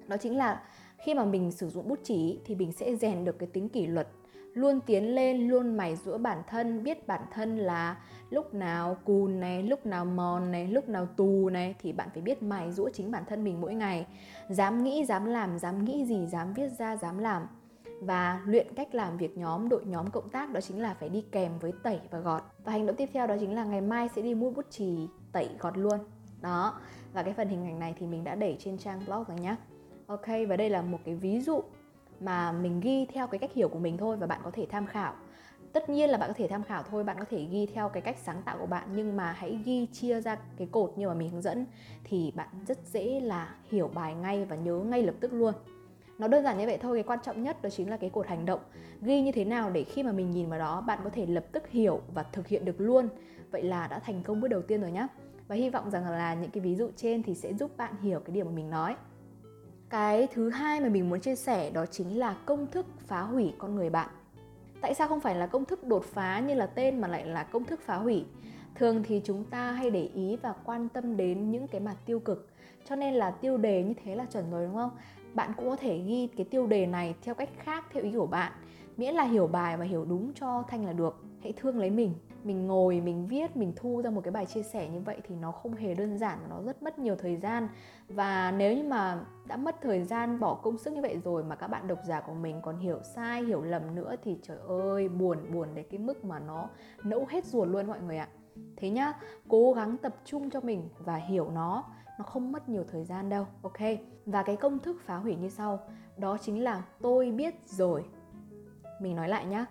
Đó 0.09 0.17
chính 0.17 0.37
là 0.37 0.63
khi 0.99 1.15
mà 1.15 1.25
mình 1.25 1.53
sử 1.53 1.69
dụng 1.69 1.89
bút 1.89 1.99
chỉ 2.03 2.41
thì 2.45 2.55
mình 2.55 2.73
sẽ 2.73 2.97
rèn 2.97 3.25
được 3.25 3.39
cái 3.39 3.49
tính 3.53 3.69
kỷ 3.69 3.87
luật, 3.87 4.09
luôn 4.55 4.81
tiến 4.87 5.15
lên, 5.15 5.49
luôn 5.49 5.77
mài 5.77 5.97
rũa 5.97 6.19
bản 6.19 6.43
thân, 6.47 6.85
biết 6.85 7.07
bản 7.07 7.21
thân 7.33 7.57
là 7.57 7.97
lúc 8.31 8.55
nào 8.55 8.97
cùn 9.05 9.41
này, 9.41 9.63
lúc 9.63 9.87
nào 9.87 10.05
mòn 10.05 10.53
này, 10.53 10.67
lúc 10.67 10.89
nào 10.89 11.07
tù 11.07 11.49
này, 11.49 11.75
thì 11.79 11.93
bạn 11.93 12.09
phải 12.13 12.23
biết 12.23 12.43
mài 12.43 12.73
rũa 12.73 12.91
chính 12.91 13.11
bản 13.11 13.25
thân 13.29 13.45
mình 13.45 13.61
mỗi 13.61 13.75
ngày. 13.75 14.07
Dám 14.49 14.85
nghĩ, 14.85 15.05
dám 15.05 15.25
làm, 15.25 15.59
dám 15.59 15.85
nghĩ 15.85 16.05
gì, 16.05 16.27
dám 16.27 16.53
viết 16.53 16.69
ra, 16.79 16.97
dám 16.97 17.19
làm. 17.19 17.47
Và 18.01 18.43
luyện 18.47 18.67
cách 18.77 18.95
làm 18.95 19.17
việc 19.17 19.39
nhóm, 19.39 19.69
đội 19.69 19.85
nhóm 19.85 20.11
cộng 20.11 20.29
tác, 20.29 20.51
đó 20.51 20.61
chính 20.61 20.83
là 20.83 20.95
phải 20.95 21.09
đi 21.09 21.25
kèm 21.33 21.59
với 21.59 21.73
tẩy 21.83 22.01
và 22.11 22.19
gọt. 22.19 22.43
Và 22.65 22.73
hành 22.73 22.87
động 22.87 22.97
tiếp 22.97 23.09
theo 23.13 23.27
đó 23.27 23.37
chính 23.41 23.55
là 23.55 23.65
ngày 23.65 23.81
mai 23.81 24.09
sẽ 24.17 24.23
đi 24.23 24.35
mua 24.35 24.51
bút 24.51 24.67
chì 24.71 25.09
tẩy 25.33 25.49
gọt 25.59 25.79
luôn. 25.79 25.99
Đó. 26.41 26.81
Và 27.13 27.23
cái 27.23 27.35
phần 27.35 27.49
hình 27.49 27.65
ảnh 27.65 27.79
này 27.79 27.95
thì 27.99 28.07
mình 28.07 28.25
đã 28.25 28.35
để 28.35 28.57
trên 28.59 28.79
trang 28.79 29.01
blog 29.07 29.25
rồi 29.29 29.39
nhé 29.41 29.57
ok, 30.13 30.27
và 30.49 30.57
đây 30.57 30.71
là 30.71 30.83
một 30.83 30.99
cái 31.05 31.15
ví 31.15 31.41
dụ 31.41 31.63
mà 32.21 32.53
mình 32.53 32.81
ghi 32.81 33.07
theo 33.07 33.27
cái 33.27 33.39
cách 33.39 33.53
hiểu 33.55 33.69
của 33.69 33.79
mình 33.79 33.97
thôi 33.97 34.17
và 34.17 34.27
bạn 34.27 34.41
có 34.45 34.51
thể 34.51 34.67
tham 34.71 34.87
khảo. 34.87 35.15
Tất 35.73 35.91
nhiên 35.91 36.11
là 36.11 36.19
bạn 36.19 36.29
có 36.29 36.35
thể 36.35 36.49
tham 36.49 36.63
khảo 36.63 36.83
thôi, 36.83 37.05
bạn 37.05 37.17
có 37.19 37.25
thể 37.31 37.47
ghi 37.51 37.67
theo 37.67 37.89
cái 37.89 38.03
cách 38.03 38.17
sáng 38.23 38.43
tạo 38.43 38.59
của 38.59 38.67
bạn, 38.67 38.89
nhưng 38.95 39.17
mà 39.17 39.33
hãy 39.33 39.59
ghi 39.65 39.87
chia 39.87 40.21
ra 40.21 40.39
cái 40.57 40.69
cột 40.71 40.93
như 40.97 41.09
mà 41.09 41.15
mình 41.15 41.31
hướng 41.31 41.43
dẫn 41.43 41.67
thì 42.05 42.33
bạn 42.37 42.49
rất 42.69 42.79
dễ 42.87 43.21
là 43.21 43.55
hiểu 43.71 43.91
bài 43.95 44.15
ngay 44.15 44.45
và 44.45 44.57
nhớ 44.57 44.79
ngay 44.79 45.03
lập 45.03 45.15
tức 45.21 45.33
luôn. 45.33 45.55
Nó 46.19 46.29
đơn 46.29 46.45
giản 46.45 46.59
như 46.59 46.67
vậy 46.67 46.79
thôi, 46.79 46.97
cái 46.97 47.03
quan 47.03 47.19
trọng 47.23 47.43
nhất 47.43 47.63
đó 47.63 47.71
chính 47.71 47.91
là 47.91 47.97
cái 47.97 48.11
cột 48.11 48.27
hành 48.27 48.47
động. 48.47 48.61
Ghi 49.01 49.23
như 49.23 49.33
thế 49.33 49.45
nào 49.45 49.71
để 49.71 49.85
khi 49.85 50.03
mà 50.03 50.13
mình 50.13 50.31
nhìn 50.31 50.49
vào 50.49 50.59
đó, 50.59 50.81
bạn 50.81 50.99
có 51.05 51.11
thể 51.11 51.27
lập 51.27 51.45
tức 51.53 51.69
hiểu 51.69 52.01
và 52.15 52.23
thực 52.23 52.49
hiện 52.49 52.65
được 52.65 52.81
luôn. 52.81 53.09
Vậy 53.51 53.63
là 53.63 53.87
đã 53.87 53.99
thành 53.99 54.23
công 54.23 54.41
bước 54.41 54.49
đầu 54.49 54.63
tiên 54.63 54.81
rồi 54.81 54.93
nhé 54.93 55.07
và 55.49 55.55
hy 55.55 55.71
vọng 55.71 55.91
rằng 55.91 56.09
là 56.09 56.35
những 56.35 56.51
cái 56.51 56.61
ví 56.61 56.75
dụ 56.75 56.91
trên 56.97 57.23
thì 57.23 57.35
sẽ 57.35 57.55
giúp 57.55 57.77
bạn 57.77 57.95
hiểu 58.03 58.21
cái 58.21 58.35
điều 58.35 58.45
mà 58.45 58.51
mình 58.51 58.71
nói 58.71 58.97
cái 59.93 60.29
thứ 60.33 60.51
hai 60.51 60.81
mà 60.81 60.89
mình 60.89 61.11
muốn 61.11 61.21
chia 61.21 61.35
sẻ 61.35 61.71
đó 61.71 61.87
chính 61.87 62.19
là 62.19 62.37
công 62.47 62.67
thức 62.67 62.87
phá 63.07 63.21
hủy 63.21 63.53
con 63.59 63.75
người 63.75 63.91
bạn. 63.91 64.09
Tại 64.81 64.95
sao 64.95 65.09
không 65.09 65.21
phải 65.21 65.35
là 65.35 65.47
công 65.47 65.65
thức 65.65 65.85
đột 65.87 66.05
phá 66.05 66.41
như 66.41 66.55
là 66.55 66.67
tên 66.67 67.01
mà 67.01 67.09
lại 67.09 67.27
là 67.27 67.43
công 67.43 67.65
thức 67.65 67.81
phá 67.85 67.97
hủy? 67.97 68.25
Thường 68.75 69.03
thì 69.03 69.21
chúng 69.25 69.45
ta 69.45 69.73
hay 69.73 69.91
để 69.91 70.11
ý 70.15 70.37
và 70.37 70.55
quan 70.65 70.89
tâm 70.89 71.17
đến 71.17 71.51
những 71.51 71.69
cái 71.69 71.81
mặt 71.81 71.97
tiêu 72.07 72.21
cực, 72.21 72.49
cho 72.89 72.97
nên 72.97 73.15
là 73.15 73.31
tiêu 73.31 73.57
đề 73.57 73.83
như 73.83 73.95
thế 74.05 74.15
là 74.15 74.25
chuẩn 74.33 74.51
rồi, 74.51 74.67
đúng 74.67 74.75
không? 74.75 74.91
Bạn 75.35 75.53
cũng 75.57 75.69
có 75.69 75.77
thể 75.77 75.99
ghi 75.99 76.29
cái 76.37 76.47
tiêu 76.51 76.67
đề 76.67 76.87
này 76.87 77.15
theo 77.23 77.35
cách 77.35 77.51
khác, 77.59 77.85
theo 77.93 78.03
ý 78.03 78.13
của 78.13 78.27
bạn. 78.27 78.53
Miễn 78.97 79.15
là 79.15 79.25
hiểu 79.25 79.47
bài 79.47 79.77
và 79.77 79.85
hiểu 79.85 80.05
đúng 80.05 80.33
cho 80.35 80.63
thanh 80.69 80.87
là 80.87 80.93
được. 80.93 81.25
Hãy 81.43 81.53
thương 81.57 81.79
lấy 81.79 81.91
mình 81.91 82.15
mình 82.47 82.67
ngồi, 82.67 83.01
mình 83.01 83.27
viết, 83.27 83.57
mình 83.57 83.73
thu 83.77 84.03
ra 84.03 84.11
một 84.11 84.21
cái 84.25 84.33
bài 84.33 84.47
chia 84.47 84.63
sẻ 84.63 84.89
như 84.89 85.01
vậy 85.01 85.21
thì 85.29 85.35
nó 85.35 85.53
không 85.53 85.75
hề 85.75 85.95
đơn 85.95 86.19
giản 86.19 86.39
nó 86.51 86.63
rất 86.63 86.83
mất 86.83 86.99
nhiều 86.99 87.17
thời 87.17 87.37
gian. 87.37 87.69
Và 88.09 88.51
nếu 88.51 88.77
như 88.77 88.83
mà 88.83 89.25
đã 89.47 89.57
mất 89.57 89.77
thời 89.83 90.05
gian 90.05 90.41
bỏ 90.41 90.55
công 90.55 90.79
sức 90.79 90.93
như 90.93 91.03
vậy 91.03 91.19
rồi 91.25 91.45
mà 91.45 91.57
các 91.57 91.69
bạn 91.69 91.87
độc 91.87 91.99
giả 92.07 92.21
của 92.21 92.35
mình 92.35 92.61
còn 92.63 92.79
hiểu 92.79 92.99
sai, 93.03 93.45
hiểu 93.45 93.63
lầm 93.63 93.95
nữa 93.95 94.17
thì 94.23 94.39
trời 94.43 94.59
ơi, 94.69 95.09
buồn 95.09 95.39
buồn 95.53 95.69
đến 95.75 95.87
cái 95.91 95.99
mức 95.99 96.25
mà 96.25 96.39
nó 96.39 96.69
nẫu 97.05 97.27
hết 97.29 97.45
ruột 97.45 97.69
luôn 97.69 97.87
mọi 97.87 98.01
người 98.01 98.19
ạ. 98.19 98.29
Thế 98.77 98.91
nhá, 98.91 99.13
cố 99.49 99.73
gắng 99.73 99.97
tập 99.97 100.17
trung 100.25 100.51
cho 100.51 100.61
mình 100.61 100.89
và 100.99 101.17
hiểu 101.17 101.51
nó 101.51 101.85
nó 102.19 102.25
không 102.25 102.53
mất 102.53 102.69
nhiều 102.69 102.85
thời 102.93 103.05
gian 103.05 103.29
đâu, 103.29 103.47
ok? 103.63 103.79
Và 104.27 104.43
cái 104.43 104.57
công 104.57 104.79
thức 104.79 104.97
phá 105.05 105.17
hủy 105.17 105.37
như 105.37 105.49
sau, 105.49 105.81
đó 106.17 106.39
chính 106.41 106.65
là 106.65 106.83
tôi 107.01 107.31
biết 107.31 107.55
rồi. 107.67 108.05
Mình 109.01 109.17
nói 109.17 109.29
lại 109.29 109.47
nhá, 109.47 109.67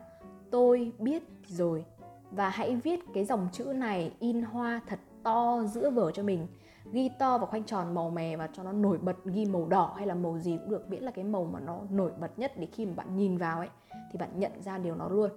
tôi 0.52 0.92
biết 1.00 1.24
rồi 1.48 1.86
và 2.32 2.50
hãy 2.50 2.76
viết 2.76 3.00
cái 3.14 3.26
dòng 3.26 3.48
chữ 3.52 3.64
này 3.64 4.14
in 4.20 4.42
hoa 4.42 4.82
thật 4.88 5.00
to 5.24 5.64
giữa 5.64 5.90
vở 5.90 6.12
cho 6.12 6.24
mình. 6.24 6.48
Ghi 6.92 7.10
to 7.20 7.38
và 7.38 7.46
khoanh 7.46 7.64
tròn 7.64 7.94
màu 7.94 8.10
mè 8.10 8.38
và 8.38 8.48
cho 8.54 8.64
nó 8.64 8.72
nổi 8.72 8.98
bật, 8.98 9.26
ghi 9.26 9.46
màu 9.46 9.66
đỏ 9.66 9.94
hay 9.98 10.08
là 10.08 10.16
màu 10.16 10.40
gì 10.40 10.58
cũng 10.58 10.70
được, 10.70 10.90
miễn 10.90 11.04
là 11.04 11.12
cái 11.12 11.26
màu 11.26 11.44
mà 11.46 11.60
nó 11.60 11.82
nổi 11.90 12.12
bật 12.20 12.40
nhất 12.40 12.52
để 12.58 12.68
khi 12.72 12.86
mà 12.86 12.94
bạn 12.96 13.16
nhìn 13.16 13.38
vào 13.38 13.60
ấy, 13.60 13.70
thì 14.12 14.20
bạn 14.20 14.30
nhận 14.40 14.52
ra 14.62 14.78
điều 14.78 14.96
nó 14.96 15.10
luôn. 15.10 15.32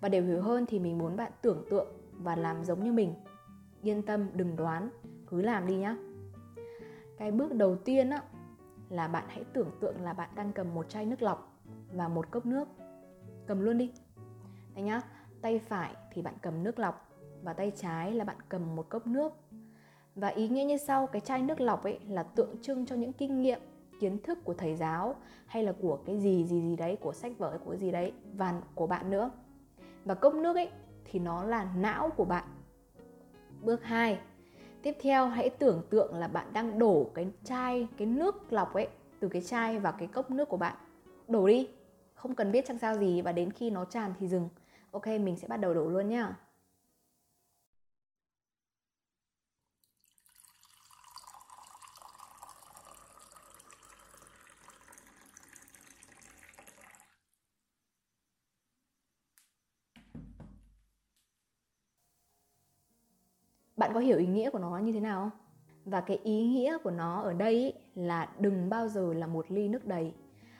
Và 0.00 0.08
để 0.08 0.22
hiểu 0.22 0.42
hơn 0.42 0.66
thì 0.66 0.78
mình 0.78 0.98
muốn 0.98 1.16
bạn 1.16 1.32
tưởng 1.42 1.64
tượng 1.70 1.86
và 2.12 2.36
làm 2.36 2.64
giống 2.64 2.84
như 2.84 2.92
mình. 2.92 3.14
Yên 3.82 4.02
tâm, 4.02 4.26
đừng 4.34 4.56
đoán, 4.56 4.90
cứ 5.26 5.42
làm 5.42 5.66
đi 5.66 5.76
nhá. 5.76 5.96
Cái 7.18 7.30
bước 7.30 7.54
đầu 7.54 7.76
tiên 7.76 8.10
á, 8.10 8.22
là 8.88 9.08
bạn 9.08 9.24
hãy 9.28 9.44
tưởng 9.52 9.70
tượng 9.80 10.00
là 10.00 10.12
bạn 10.12 10.30
đang 10.34 10.52
cầm 10.52 10.74
một 10.74 10.88
chai 10.88 11.06
nước 11.06 11.22
lọc 11.22 11.60
và 11.92 12.08
một 12.08 12.30
cốc 12.30 12.46
nước. 12.46 12.68
Cầm 13.46 13.60
luôn 13.60 13.78
đi. 13.78 13.92
Đấy 14.74 14.84
nhá 14.84 15.02
tay 15.42 15.58
phải 15.58 15.94
thì 16.12 16.22
bạn 16.22 16.34
cầm 16.42 16.62
nước 16.62 16.78
lọc 16.78 17.08
và 17.42 17.52
tay 17.52 17.72
trái 17.76 18.12
là 18.12 18.24
bạn 18.24 18.36
cầm 18.48 18.76
một 18.76 18.88
cốc 18.88 19.06
nước. 19.06 19.32
Và 20.14 20.28
ý 20.28 20.48
nghĩa 20.48 20.64
như 20.64 20.76
sau, 20.76 21.06
cái 21.06 21.20
chai 21.20 21.42
nước 21.42 21.60
lọc 21.60 21.84
ấy 21.84 21.98
là 22.08 22.22
tượng 22.22 22.56
trưng 22.62 22.86
cho 22.86 22.96
những 22.96 23.12
kinh 23.12 23.42
nghiệm, 23.42 23.60
kiến 24.00 24.18
thức 24.22 24.38
của 24.44 24.54
thầy 24.54 24.76
giáo 24.76 25.14
hay 25.46 25.62
là 25.62 25.72
của 25.72 25.98
cái 26.06 26.18
gì 26.18 26.44
gì 26.44 26.60
gì 26.60 26.76
đấy, 26.76 26.96
của 27.00 27.12
sách 27.12 27.32
vở, 27.38 27.58
của 27.64 27.76
gì 27.76 27.90
đấy, 27.90 28.12
và 28.34 28.60
của 28.74 28.86
bạn 28.86 29.10
nữa. 29.10 29.30
Và 30.04 30.14
cốc 30.14 30.34
nước 30.34 30.56
ấy 30.56 30.70
thì 31.04 31.18
nó 31.18 31.44
là 31.44 31.72
não 31.76 32.10
của 32.10 32.24
bạn. 32.24 32.44
Bước 33.62 33.84
2 33.84 34.18
tiếp 34.82 34.96
theo 35.00 35.28
hãy 35.28 35.50
tưởng 35.50 35.82
tượng 35.90 36.14
là 36.14 36.28
bạn 36.28 36.46
đang 36.52 36.78
đổ 36.78 37.10
cái 37.14 37.28
chai, 37.44 37.88
cái 37.96 38.06
nước 38.06 38.52
lọc 38.52 38.74
ấy 38.74 38.88
từ 39.20 39.28
cái 39.28 39.42
chai 39.42 39.78
vào 39.78 39.92
cái 39.98 40.08
cốc 40.08 40.30
nước 40.30 40.48
của 40.48 40.56
bạn. 40.56 40.76
Đổ 41.28 41.46
đi, 41.46 41.68
không 42.14 42.34
cần 42.34 42.52
biết 42.52 42.66
chăng 42.66 42.78
sao 42.78 42.94
gì 42.94 43.22
và 43.22 43.32
đến 43.32 43.52
khi 43.52 43.70
nó 43.70 43.84
tràn 43.84 44.12
thì 44.18 44.28
dừng 44.28 44.48
ok, 44.90 45.06
mình 45.06 45.36
sẽ 45.36 45.48
bắt 45.48 45.56
đầu 45.56 45.74
đổ 45.74 45.84
luôn 45.88 46.08
nhá. 46.08 46.36
Bạn 63.76 63.90
có 63.94 64.00
hiểu 64.00 64.18
ý 64.18 64.26
nghĩa 64.26 64.50
của 64.50 64.58
nó 64.58 64.78
như 64.78 64.92
thế 64.92 65.00
nào 65.00 65.20
không? 65.20 65.38
Và 65.84 66.00
cái 66.00 66.18
ý 66.24 66.44
nghĩa 66.44 66.78
của 66.78 66.90
nó 66.90 67.20
ở 67.20 67.32
đây 67.32 67.74
là 67.94 68.28
đừng 68.38 68.68
bao 68.68 68.88
giờ 68.88 69.14
là 69.14 69.26
một 69.26 69.46
ly 69.48 69.68
nước 69.68 69.84
đầy. 69.86 70.12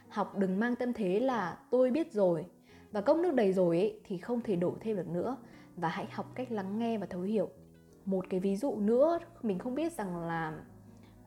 Học 0.09 0.39
đừng 0.39 0.61
mang 0.61 0.77
tâm 0.77 0.93
thế 0.93 1.21
là 1.21 1.59
tôi 1.71 1.91
biết 1.91 2.13
rồi 2.13 2.47
và 2.93 3.01
cốc 3.01 3.17
nước 3.17 3.35
đầy 3.35 3.53
rồi 3.53 3.79
ấy, 3.79 4.01
thì 4.05 4.19
không 4.19 4.41
thể 4.41 4.57
đổ 4.57 4.75
thêm 4.81 4.97
được 4.97 5.09
nữa. 5.09 5.37
Và 5.77 5.89
hãy 5.89 6.07
học 6.13 6.27
cách 6.35 6.53
lắng 6.53 6.79
nghe 6.79 6.99
và 6.99 7.07
thấu 7.07 7.21
hiểu. 7.21 7.49
Một 8.05 8.25
cái 8.31 8.41
ví 8.41 8.57
dụ 8.57 8.77
nữa 8.77 9.19
mình 9.43 9.59
không 9.59 9.75
biết 9.75 9.93
rằng 9.93 10.17
là 10.17 10.59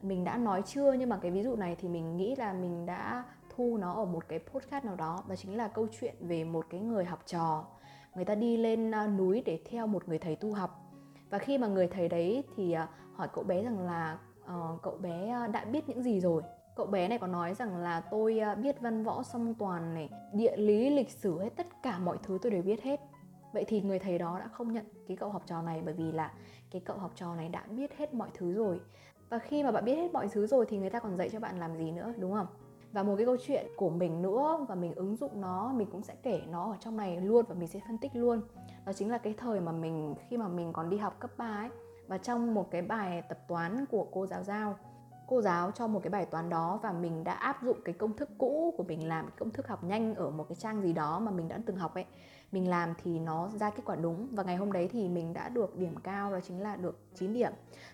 mình 0.01 0.23
đã 0.23 0.37
nói 0.37 0.61
chưa 0.65 0.93
nhưng 0.93 1.09
mà 1.09 1.17
cái 1.21 1.31
ví 1.31 1.43
dụ 1.43 1.55
này 1.55 1.75
thì 1.79 1.87
mình 1.87 2.17
nghĩ 2.17 2.35
là 2.35 2.53
mình 2.53 2.85
đã 2.85 3.23
thu 3.49 3.77
nó 3.77 3.93
ở 3.93 4.05
một 4.05 4.27
cái 4.27 4.39
podcast 4.39 4.85
nào 4.85 4.95
đó. 4.95 5.23
Và 5.27 5.35
chính 5.35 5.57
là 5.57 5.67
câu 5.67 5.87
chuyện 5.99 6.15
về 6.19 6.43
một 6.43 6.65
cái 6.69 6.79
người 6.79 7.05
học 7.05 7.19
trò. 7.25 7.65
Người 8.15 8.25
ta 8.25 8.35
đi 8.35 8.57
lên 8.57 8.91
à, 8.91 9.07
núi 9.07 9.43
để 9.45 9.59
theo 9.65 9.87
một 9.87 10.07
người 10.07 10.19
thầy 10.19 10.35
tu 10.35 10.53
học. 10.53 10.91
Và 11.29 11.37
khi 11.37 11.57
mà 11.57 11.67
người 11.67 11.87
thầy 11.87 12.09
đấy 12.09 12.43
thì 12.55 12.71
à, 12.71 12.87
hỏi 13.13 13.27
cậu 13.33 13.43
bé 13.43 13.63
rằng 13.63 13.79
là 13.79 14.17
uh, 14.43 14.81
cậu 14.81 14.97
bé 14.97 15.29
à, 15.29 15.47
đã 15.47 15.65
biết 15.65 15.89
những 15.89 16.03
gì 16.03 16.19
rồi? 16.19 16.41
Cậu 16.75 16.85
bé 16.85 17.07
này 17.07 17.17
có 17.17 17.27
nói 17.27 17.53
rằng 17.53 17.77
là 17.77 17.99
tôi 17.99 18.39
à, 18.39 18.55
biết 18.55 18.81
văn 18.81 19.03
võ 19.03 19.23
song 19.23 19.53
toàn 19.53 19.93
này, 19.93 20.09
địa 20.33 20.57
lý, 20.57 20.89
lịch 20.89 21.09
sử 21.09 21.39
hết, 21.39 21.49
tất 21.55 21.67
cả 21.83 21.99
mọi 21.99 22.17
thứ 22.23 22.37
tôi 22.41 22.51
đều 22.51 22.61
biết 22.61 22.83
hết. 22.83 22.99
Vậy 23.53 23.65
thì 23.67 23.81
người 23.81 23.99
thầy 23.99 24.17
đó 24.17 24.39
đã 24.39 24.47
không 24.47 24.73
nhận 24.73 24.85
cái 25.07 25.17
cậu 25.17 25.29
học 25.29 25.43
trò 25.45 25.61
này 25.61 25.81
bởi 25.85 25.93
vì 25.93 26.11
là 26.11 26.31
cái 26.71 26.81
cậu 26.85 26.97
học 26.97 27.11
trò 27.15 27.35
này 27.35 27.49
đã 27.49 27.63
biết 27.69 27.97
hết 27.97 28.13
mọi 28.13 28.29
thứ 28.33 28.53
rồi. 28.53 28.79
Và 29.29 29.39
khi 29.39 29.63
mà 29.63 29.71
bạn 29.71 29.85
biết 29.85 29.95
hết 29.95 30.13
mọi 30.13 30.27
thứ 30.31 30.47
rồi 30.47 30.65
thì 30.69 30.77
người 30.77 30.89
ta 30.89 30.99
còn 30.99 31.17
dạy 31.17 31.29
cho 31.29 31.39
bạn 31.39 31.59
làm 31.59 31.77
gì 31.77 31.91
nữa, 31.91 32.13
đúng 32.17 32.33
không? 32.33 32.47
Và 32.91 33.03
một 33.03 33.15
cái 33.17 33.25
câu 33.25 33.37
chuyện 33.47 33.65
của 33.77 33.89
mình 33.89 34.21
nữa 34.21 34.65
và 34.69 34.75
mình 34.75 34.95
ứng 34.95 35.15
dụng 35.15 35.41
nó, 35.41 35.73
mình 35.73 35.87
cũng 35.91 36.03
sẽ 36.03 36.15
kể 36.23 36.41
nó 36.49 36.71
ở 36.71 36.77
trong 36.79 36.97
này 36.97 37.21
luôn 37.21 37.45
và 37.47 37.55
mình 37.55 37.67
sẽ 37.67 37.79
phân 37.87 37.97
tích 37.97 38.15
luôn. 38.15 38.41
Đó 38.85 38.93
chính 38.93 39.11
là 39.11 39.17
cái 39.17 39.33
thời 39.37 39.59
mà 39.59 39.71
mình, 39.71 40.15
khi 40.29 40.37
mà 40.37 40.47
mình 40.47 40.73
còn 40.73 40.89
đi 40.89 40.97
học 40.97 41.19
cấp 41.19 41.31
3 41.37 41.45
ấy, 41.45 41.69
và 42.07 42.17
trong 42.17 42.53
một 42.53 42.71
cái 42.71 42.81
bài 42.81 43.21
tập 43.21 43.37
toán 43.47 43.85
của 43.85 44.07
cô 44.11 44.25
giáo 44.25 44.43
giao 44.43 44.75
cô 45.31 45.41
giáo 45.41 45.71
cho 45.71 45.87
một 45.87 45.99
cái 46.03 46.09
bài 46.09 46.25
toán 46.25 46.49
đó 46.49 46.79
và 46.83 46.91
mình 46.91 47.23
đã 47.23 47.33
áp 47.33 47.63
dụng 47.63 47.77
cái 47.85 47.95
công 47.95 48.15
thức 48.15 48.29
cũ 48.37 48.73
của 48.77 48.83
mình 48.83 49.07
làm 49.07 49.29
công 49.39 49.51
thức 49.51 49.67
học 49.67 49.83
nhanh 49.83 50.15
ở 50.15 50.29
một 50.29 50.45
cái 50.49 50.55
trang 50.55 50.81
gì 50.81 50.93
đó 50.93 51.19
mà 51.19 51.31
mình 51.31 51.47
đã 51.47 51.59
từng 51.65 51.75
học 51.75 51.93
ấy. 51.93 52.05
Mình 52.51 52.69
làm 52.69 52.93
thì 53.03 53.19
nó 53.19 53.49
ra 53.59 53.69
kết 53.69 53.83
quả 53.85 53.95
đúng 53.95 54.27
và 54.31 54.43
ngày 54.43 54.55
hôm 54.55 54.71
đấy 54.71 54.89
thì 54.91 55.09
mình 55.09 55.33
đã 55.33 55.49
được 55.49 55.77
điểm 55.77 55.95
cao 56.03 56.31
đó 56.31 56.39
chính 56.47 56.61
là 56.61 56.75
được 56.75 56.99
9 57.15 57.33
điểm. 57.33 57.51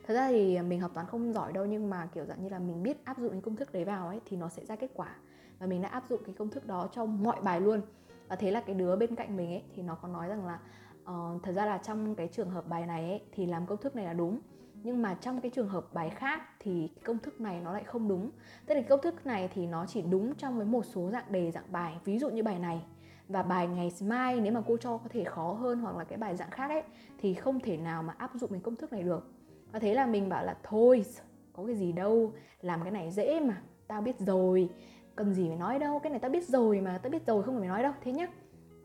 Thật 0.07 0.13
ra 0.13 0.27
thì 0.29 0.61
mình 0.61 0.79
học 0.79 0.91
toán 0.93 1.07
không 1.07 1.33
giỏi 1.33 1.53
đâu 1.53 1.65
nhưng 1.65 1.89
mà 1.89 2.09
kiểu 2.13 2.25
dạng 2.25 2.43
như 2.43 2.49
là 2.49 2.59
mình 2.59 2.83
biết 2.83 3.05
áp 3.05 3.17
dụng 3.17 3.31
cái 3.31 3.41
công 3.41 3.55
thức 3.55 3.71
đấy 3.71 3.85
vào 3.85 4.07
ấy 4.07 4.21
thì 4.25 4.37
nó 4.37 4.49
sẽ 4.49 4.65
ra 4.65 4.75
kết 4.75 4.91
quả. 4.93 5.15
Và 5.59 5.67
mình 5.67 5.81
đã 5.81 5.89
áp 5.89 6.03
dụng 6.09 6.21
cái 6.25 6.35
công 6.37 6.49
thức 6.49 6.65
đó 6.65 6.89
cho 6.91 7.05
mọi 7.05 7.41
bài 7.41 7.61
luôn. 7.61 7.81
Và 8.27 8.35
thế 8.35 8.51
là 8.51 8.61
cái 8.61 8.75
đứa 8.75 8.95
bên 8.95 9.15
cạnh 9.15 9.37
mình 9.37 9.49
ấy 9.49 9.63
thì 9.75 9.83
nó 9.83 9.95
có 9.95 10.07
nói 10.07 10.27
rằng 10.27 10.45
là 10.45 10.59
uh, 11.03 11.43
thật 11.43 11.51
ra 11.51 11.65
là 11.65 11.77
trong 11.77 12.15
cái 12.15 12.27
trường 12.27 12.49
hợp 12.49 12.67
bài 12.67 12.85
này 12.85 13.09
ấy, 13.09 13.21
thì 13.31 13.45
làm 13.45 13.65
công 13.65 13.77
thức 13.77 13.95
này 13.95 14.05
là 14.05 14.13
đúng 14.13 14.39
nhưng 14.87 15.01
mà 15.01 15.13
trong 15.13 15.41
cái 15.41 15.51
trường 15.51 15.67
hợp 15.67 15.93
bài 15.93 16.09
khác 16.09 16.41
thì 16.59 16.89
công 17.03 17.19
thức 17.19 17.41
này 17.41 17.61
nó 17.61 17.73
lại 17.73 17.83
không 17.83 18.07
đúng. 18.07 18.29
Tức 18.65 18.75
là 18.75 18.81
công 18.81 19.01
thức 19.01 19.25
này 19.25 19.49
thì 19.53 19.67
nó 19.67 19.85
chỉ 19.85 20.01
đúng 20.01 20.35
trong 20.35 20.57
với 20.57 20.65
một 20.65 20.85
số 20.85 21.09
dạng 21.09 21.31
đề 21.31 21.51
dạng 21.51 21.71
bài. 21.71 21.97
Ví 22.05 22.19
dụ 22.19 22.29
như 22.29 22.43
bài 22.43 22.59
này 22.59 22.81
và 23.27 23.43
bài 23.43 23.67
ngày 23.67 23.91
mai 24.01 24.39
nếu 24.41 24.53
mà 24.53 24.61
cô 24.67 24.77
cho 24.77 24.97
có 24.97 25.09
thể 25.09 25.23
khó 25.23 25.53
hơn 25.53 25.79
hoặc 25.79 25.97
là 25.97 26.03
cái 26.03 26.17
bài 26.17 26.35
dạng 26.35 26.51
khác 26.51 26.69
ấy 26.69 26.83
thì 27.17 27.33
không 27.33 27.59
thể 27.59 27.77
nào 27.77 28.03
mà 28.03 28.13
áp 28.17 28.31
dụng 28.33 28.49
cái 28.49 28.59
công 28.59 28.75
thức 28.75 28.93
này 28.93 29.03
được. 29.03 29.31
Và 29.71 29.79
thế 29.79 29.93
là 29.93 30.05
mình 30.05 30.29
bảo 30.29 30.45
là 30.45 30.57
thôi 30.63 31.05
có 31.53 31.65
cái 31.65 31.75
gì 31.75 31.91
đâu 31.91 32.33
làm 32.61 32.81
cái 32.81 32.91
này 32.91 33.11
dễ 33.11 33.39
mà 33.39 33.61
tao 33.87 34.01
biết 34.01 34.19
rồi 34.19 34.69
cần 35.15 35.33
gì 35.33 35.47
phải 35.47 35.57
nói 35.57 35.79
đâu 35.79 35.99
cái 35.99 36.09
này 36.09 36.19
tao 36.19 36.31
biết 36.31 36.47
rồi 36.47 36.81
mà 36.81 36.97
tao 36.97 37.09
biết 37.09 37.27
rồi 37.27 37.43
không 37.43 37.59
phải 37.59 37.67
nói 37.67 37.83
đâu. 37.83 37.93
Thế 38.03 38.11
nhá. 38.11 38.27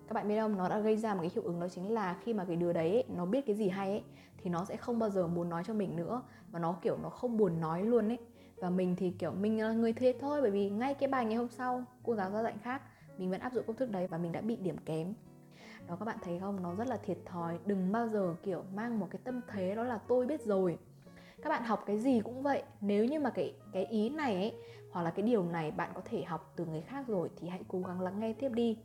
Các 0.09 0.15
bạn 0.15 0.29
biết 0.29 0.41
không 0.41 0.57
nó 0.57 0.69
đã 0.69 0.79
gây 0.79 0.97
ra 0.97 1.15
một 1.15 1.21
cái 1.21 1.31
hiệu 1.35 1.45
ứng 1.45 1.61
đó 1.61 1.69
chính 1.69 1.93
là 1.93 2.17
khi 2.25 2.35
mà 2.35 2.45
cái 2.45 2.57
đứa 2.57 2.73
đấy 2.73 2.91
ấy, 2.91 3.05
nó 3.17 3.27
biết 3.27 3.47
cái 3.47 3.57
gì 3.57 3.69
hay 3.69 3.89
ấy 3.89 4.03
thì 4.43 4.51
nó 4.51 4.65
sẽ 4.65 4.77
không 4.77 4.99
bao 4.99 5.11
giờ 5.11 5.27
muốn 5.27 5.49
nói 5.49 5.63
cho 5.67 5.75
mình 5.75 5.97
nữa. 5.97 6.23
Và 6.51 6.59
nó, 6.59 6.77
kiểu, 6.83 6.97
nó 7.03 7.11
không 7.11 7.37
buồn 7.37 7.61
nói 7.61 7.83
luôn 7.83 8.09
ấy. 8.09 8.19
Và 8.57 8.71
mình 8.71 8.97
thì, 8.97 9.11
kiểu, 9.11 9.31
mình 9.31 9.63
là 9.63 9.73
người 9.73 9.93
thế 9.93 10.15
thôi, 10.21 10.43
bởi 10.43 10.51
vì 10.51 10.71
ngay 10.71 10.95
cái 10.95 11.09
bài 11.09 11.25
ngày 11.25 11.37
hôm 11.37 11.49
sau, 11.49 11.85
cô 12.03 12.15
giáo 12.15 12.31
ra 12.31 12.43
dạy 12.43 12.55
khác, 12.63 12.83
mình 13.19 13.31
vẫn 13.31 13.41
áp 13.41 13.53
dụng 13.53 13.65
công 13.67 13.77
thức 13.77 13.91
đấy 13.91 14.07
và 14.07 14.19
mình 14.19 14.33
đã 14.33 14.41
bị 14.41 14.57
điểm 14.57 14.77
kém. 14.85 15.15
Đó, 15.89 15.97
các 15.97 16.05
bạn 16.05 16.17
thấy 16.23 16.39
không? 16.41 16.63
Nó 16.63 16.75
rất 16.75 16.89
là 16.89 16.97
thiệt 16.97 17.19
thòi. 17.27 17.59
Đừng 17.67 17.93
bao 17.93 18.09
giờ, 18.09 18.35
kiểu, 18.43 18.63
mang 18.75 19.01
một 19.01 19.09
cái 19.11 19.21
tâm 19.25 19.41
thế 19.49 19.75
đó 19.75 19.85
là 19.85 19.99
tôi 20.09 20.27
biết 20.27 20.41
rồi. 20.41 20.79
Các 21.43 21.51
bạn 21.51 21.65
học 21.65 21.83
cái 21.87 21.99
gì 21.99 22.21
cũng 22.21 22.43
vậy. 22.43 22.63
Nếu 22.81 23.05
như 23.05 23.21
mà 23.21 23.31
cái 23.31 23.55
cái 23.73 23.87
ý 23.87 24.09
này 24.09 24.35
ấy, 24.35 24.55
hoặc 24.93 25.03
là 25.03 25.11
cái 25.11 25.23
điều 25.23 25.45
này 25.45 25.71
bạn 25.71 25.91
có 25.95 26.03
thể 26.05 26.23
học 26.23 26.53
từ 26.57 26.67
người 26.67 26.81
khác 26.81 27.05
rồi 27.09 27.31
thì 27.37 27.49
hãy 27.49 27.65
cố 27.69 27.81
gắng 27.81 28.01
lắng 28.01 28.21
nghe 28.21 28.33
tiếp 28.33 28.49
đi. 28.49 28.79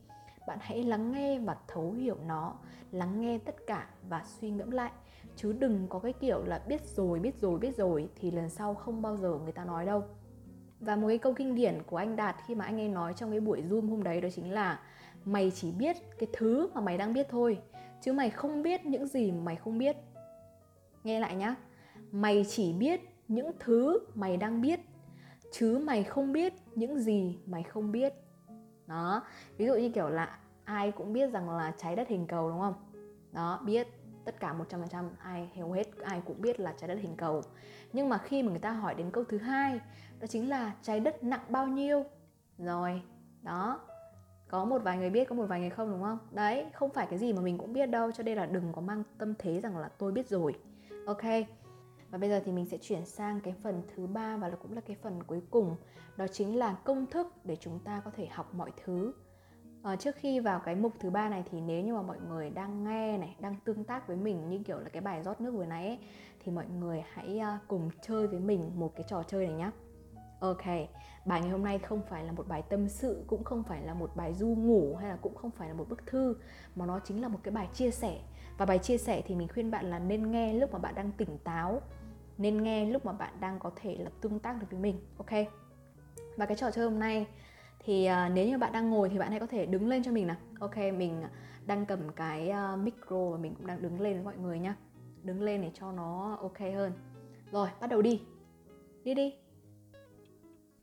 Bạn 0.47 0.57
hãy 0.61 0.83
lắng 0.83 1.11
nghe 1.11 1.39
và 1.39 1.57
thấu 1.67 1.91
hiểu 1.91 2.17
nó, 2.27 2.53
lắng 2.91 3.21
nghe 3.21 3.37
tất 3.37 3.55
cả 3.67 3.87
và 4.09 4.23
suy 4.25 4.49
ngẫm 4.49 4.71
lại 4.71 4.91
chứ 5.37 5.53
đừng 5.53 5.87
có 5.89 5.99
cái 5.99 6.13
kiểu 6.13 6.43
là 6.43 6.61
biết 6.67 6.85
rồi 6.85 7.19
biết 7.19 7.35
rồi 7.41 7.59
biết 7.59 7.77
rồi 7.77 8.09
thì 8.15 8.31
lần 8.31 8.49
sau 8.49 8.73
không 8.73 9.01
bao 9.01 9.17
giờ 9.17 9.39
người 9.43 9.51
ta 9.51 9.65
nói 9.65 9.85
đâu. 9.85 10.03
Và 10.79 10.95
một 10.95 11.07
cái 11.07 11.17
câu 11.17 11.33
kinh 11.33 11.55
điển 11.55 11.81
của 11.85 11.97
anh 11.97 12.15
Đạt 12.15 12.35
khi 12.47 12.55
mà 12.55 12.65
anh 12.65 12.79
ấy 12.79 12.89
nói 12.89 13.13
trong 13.13 13.31
cái 13.31 13.39
buổi 13.39 13.61
Zoom 13.69 13.89
hôm 13.89 14.03
đấy 14.03 14.21
đó 14.21 14.29
chính 14.35 14.51
là 14.51 14.79
Mày 15.25 15.51
chỉ 15.55 15.71
biết 15.71 15.97
cái 16.19 16.29
thứ 16.33 16.69
mà 16.73 16.81
mày 16.81 16.97
đang 16.97 17.13
biết 17.13 17.27
thôi, 17.29 17.59
Chứ 18.01 18.13
mày 18.13 18.29
không 18.29 18.63
biết 18.63 18.85
những 18.85 19.07
gì 19.07 19.31
mày 19.31 19.55
không 19.55 19.77
biết. 19.77 19.97
Nghe 21.03 21.19
lại 21.19 21.35
nhá. 21.35 21.55
Mày 22.11 22.45
chỉ 22.49 22.73
biết 22.73 23.01
những 23.27 23.51
thứ 23.59 23.99
mày 24.13 24.37
đang 24.37 24.61
biết, 24.61 24.79
Chứ 25.51 25.79
mày 25.83 26.03
không 26.03 26.33
biết 26.33 26.53
những 26.75 26.99
gì 26.99 27.37
mày 27.45 27.63
không 27.63 27.91
biết. 27.91 28.13
Đó. 28.87 29.21
Ví 29.57 29.65
dụ 29.65 29.73
như 29.75 29.89
kiểu 29.89 30.09
là 30.09 30.39
ai 30.63 30.91
cũng 30.91 31.13
biết 31.13 31.31
rằng 31.31 31.49
là 31.49 31.73
trái 31.77 31.95
đất 31.95 32.07
hình 32.07 32.27
cầu, 32.27 32.49
đúng 32.49 32.59
không? 32.59 32.73
Đó, 33.31 33.61
biết 33.65 33.87
tất 34.27 34.39
cả 34.39 34.55
100% 34.69 35.09
ai 35.19 35.49
hầu 35.57 35.71
hết, 35.71 35.87
ai 36.03 36.21
cũng 36.25 36.41
biết 36.41 36.59
là 36.59 36.73
trái 36.77 36.87
đất 36.87 36.99
hình 37.01 37.15
cầu. 37.15 37.41
Nhưng 37.93 38.09
mà 38.09 38.17
khi 38.17 38.43
mà 38.43 38.49
người 38.49 38.59
ta 38.59 38.71
hỏi 38.71 38.95
đến 38.95 39.11
câu 39.11 39.23
thứ 39.23 39.37
hai, 39.37 39.79
đó 40.19 40.27
chính 40.27 40.49
là 40.49 40.73
trái 40.81 40.99
đất 40.99 41.23
nặng 41.23 41.43
bao 41.49 41.67
nhiêu? 41.67 42.03
Rồi, 42.57 43.01
đó, 43.41 43.79
có 44.47 44.65
một 44.65 44.83
vài 44.83 44.97
người 44.97 45.09
biết, 45.09 45.29
có 45.29 45.35
một 45.35 45.45
vài 45.45 45.59
người 45.59 45.69
không, 45.69 45.91
đúng 45.91 46.01
không? 46.01 46.17
Đấy, 46.31 46.65
không 46.73 46.89
phải 46.89 47.07
cái 47.09 47.19
gì 47.19 47.33
mà 47.33 47.41
mình 47.41 47.57
cũng 47.57 47.73
biết 47.73 47.85
đâu, 47.85 48.11
cho 48.11 48.23
nên 48.23 48.37
là 48.37 48.45
đừng 48.45 48.73
có 48.73 48.81
mang 48.81 49.03
tâm 49.17 49.33
thế 49.39 49.61
rằng 49.61 49.77
là 49.77 49.89
tôi 49.97 50.11
biết 50.11 50.29
rồi. 50.29 50.55
Ok, 51.05 51.23
và 52.09 52.17
bây 52.17 52.29
giờ 52.29 52.41
thì 52.45 52.51
mình 52.51 52.65
sẽ 52.65 52.77
chuyển 52.77 53.05
sang 53.05 53.41
cái 53.41 53.55
phần 53.63 53.81
thứ 53.95 54.07
ba 54.07 54.37
và 54.37 54.47
là 54.47 54.55
cũng 54.55 54.73
là 54.73 54.81
cái 54.81 54.97
phần 55.01 55.23
cuối 55.23 55.41
cùng, 55.51 55.75
đó 56.17 56.27
chính 56.27 56.57
là 56.57 56.73
công 56.73 57.05
thức 57.05 57.27
để 57.43 57.55
chúng 57.55 57.79
ta 57.79 58.01
có 58.05 58.11
thể 58.15 58.25
học 58.25 58.53
mọi 58.53 58.71
thứ 58.85 59.13
à, 59.87 59.95
trước 59.95 60.15
khi 60.15 60.39
vào 60.39 60.59
cái 60.59 60.75
mục 60.75 60.93
thứ 60.99 61.09
ba 61.09 61.29
này 61.29 61.43
thì 61.51 61.61
nếu 61.61 61.81
như 61.81 61.93
mà 61.93 62.01
mọi 62.01 62.17
người 62.29 62.49
đang 62.49 62.83
nghe 62.83 63.17
này 63.17 63.35
đang 63.39 63.55
tương 63.65 63.83
tác 63.83 64.07
với 64.07 64.17
mình 64.17 64.49
như 64.49 64.59
kiểu 64.65 64.79
là 64.79 64.89
cái 64.89 65.01
bài 65.01 65.23
rót 65.23 65.41
nước 65.41 65.51
vừa 65.51 65.65
nãy 65.65 65.87
ấy, 65.87 65.99
thì 66.43 66.51
mọi 66.51 66.65
người 66.79 67.03
hãy 67.13 67.41
uh, 67.55 67.67
cùng 67.67 67.89
chơi 68.01 68.27
với 68.27 68.39
mình 68.39 68.71
một 68.75 68.95
cái 68.95 69.05
trò 69.09 69.23
chơi 69.23 69.47
này 69.47 69.55
nhé 69.55 69.71
Ok, 70.39 70.65
bài 71.25 71.41
ngày 71.41 71.49
hôm 71.49 71.63
nay 71.63 71.79
không 71.79 72.01
phải 72.09 72.23
là 72.23 72.31
một 72.31 72.47
bài 72.47 72.63
tâm 72.69 72.89
sự, 72.89 73.23
cũng 73.27 73.43
không 73.43 73.63
phải 73.63 73.81
là 73.81 73.93
một 73.93 74.11
bài 74.15 74.33
du 74.33 74.47
ngủ 74.47 74.95
hay 74.95 75.09
là 75.09 75.15
cũng 75.21 75.35
không 75.35 75.51
phải 75.51 75.67
là 75.67 75.73
một 75.73 75.89
bức 75.89 76.05
thư 76.05 76.35
mà 76.75 76.85
nó 76.85 76.99
chính 76.99 77.21
là 77.21 77.27
một 77.27 77.39
cái 77.43 77.51
bài 77.51 77.67
chia 77.73 77.91
sẻ. 77.91 78.19
Và 78.57 78.65
bài 78.65 78.79
chia 78.79 78.97
sẻ 78.97 79.21
thì 79.25 79.35
mình 79.35 79.47
khuyên 79.47 79.71
bạn 79.71 79.85
là 79.85 79.99
nên 79.99 80.31
nghe 80.31 80.53
lúc 80.53 80.73
mà 80.73 80.79
bạn 80.79 80.95
đang 80.95 81.11
tỉnh 81.11 81.37
táo, 81.43 81.81
nên 82.37 82.63
nghe 82.63 82.85
lúc 82.85 83.05
mà 83.05 83.11
bạn 83.11 83.33
đang 83.39 83.59
có 83.59 83.71
thể 83.75 83.95
là 83.95 84.09
tương 84.21 84.39
tác 84.39 84.59
được 84.59 84.67
với 84.71 84.79
mình, 84.79 84.99
ok? 85.17 85.47
Và 86.37 86.45
cái 86.45 86.57
trò 86.57 86.71
chơi 86.71 86.85
hôm 86.85 86.99
nay 86.99 87.27
thì 87.87 88.09
uh, 88.09 88.31
nếu 88.33 88.47
như 88.47 88.57
bạn 88.57 88.71
đang 88.73 88.89
ngồi 88.89 89.09
thì 89.09 89.19
bạn 89.19 89.31
hãy 89.31 89.39
có 89.39 89.47
thể 89.47 89.65
đứng 89.65 89.87
lên 89.87 90.03
cho 90.03 90.11
mình 90.11 90.27
nào. 90.27 90.37
Ok, 90.59 90.77
mình 90.77 91.23
đang 91.65 91.85
cầm 91.85 91.99
cái 92.15 92.51
uh, 92.73 92.79
micro 92.79 93.29
và 93.29 93.37
mình 93.37 93.55
cũng 93.55 93.67
đang 93.67 93.81
đứng 93.81 94.01
lên 94.01 94.13
với 94.13 94.23
mọi 94.23 94.37
người 94.37 94.59
nhá. 94.59 94.75
Đứng 95.23 95.41
lên 95.41 95.61
để 95.61 95.71
cho 95.73 95.91
nó 95.91 96.37
ok 96.41 96.59
hơn. 96.59 96.93
Rồi, 97.51 97.67
bắt 97.81 97.87
đầu 97.87 98.01
đi. 98.01 98.21
Đi 99.03 99.13
đi 99.13 99.33